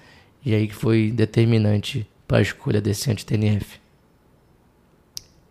[0.46, 3.80] e aí que foi determinante para a escolha desse anti-TNF.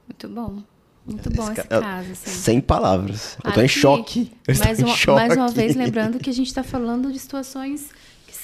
[0.09, 0.62] Muito bom.
[1.07, 2.12] Muito bom esse, esse caso.
[2.12, 2.30] Assim.
[2.30, 3.36] Sem palavras.
[3.45, 4.32] Eu estou em choque.
[4.47, 5.20] Eu mais, uma, em choque.
[5.20, 7.90] mais uma vez, lembrando que a gente está falando de situações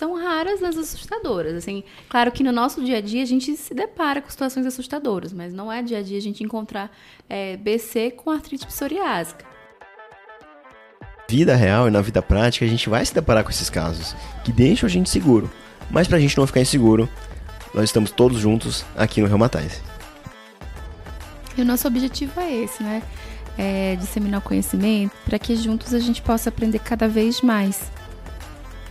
[0.00, 1.54] são raras, mas assustadoras.
[1.54, 5.30] Assim, claro que no nosso dia a dia a gente se depara com situações assustadoras,
[5.30, 6.90] mas não é dia a dia a gente encontrar
[7.28, 9.44] é, BC com artrite psoriásica.
[11.28, 14.50] Vida real e na vida prática a gente vai se deparar com esses casos que
[14.50, 15.50] deixam a gente seguro.
[15.90, 17.08] Mas para a gente não ficar inseguro,
[17.74, 19.82] nós estamos todos juntos aqui no Reumatize.
[21.58, 23.02] E o nosso objetivo é esse, né?
[23.58, 27.92] É disseminar o conhecimento para que juntos a gente possa aprender cada vez mais.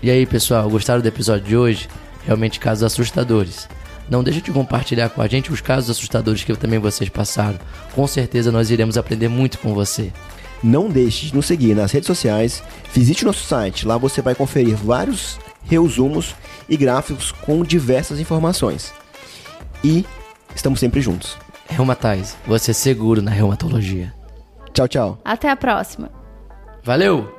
[0.01, 1.89] E aí, pessoal, gostaram do episódio de hoje?
[2.25, 3.67] Realmente casos assustadores.
[4.09, 7.59] Não deixe de compartilhar com a gente os casos assustadores que também vocês passaram.
[7.93, 10.11] Com certeza nós iremos aprender muito com você.
[10.63, 14.75] Não deixe de nos seguir nas redes sociais, visite nosso site, lá você vai conferir
[14.75, 16.35] vários resumos
[16.67, 18.93] e gráficos com diversas informações.
[19.83, 20.05] E
[20.55, 21.37] estamos sempre juntos.
[21.69, 24.13] Reumatais, você é seguro na reumatologia.
[24.73, 25.21] Tchau, tchau.
[25.23, 26.11] Até a próxima.
[26.83, 27.38] Valeu!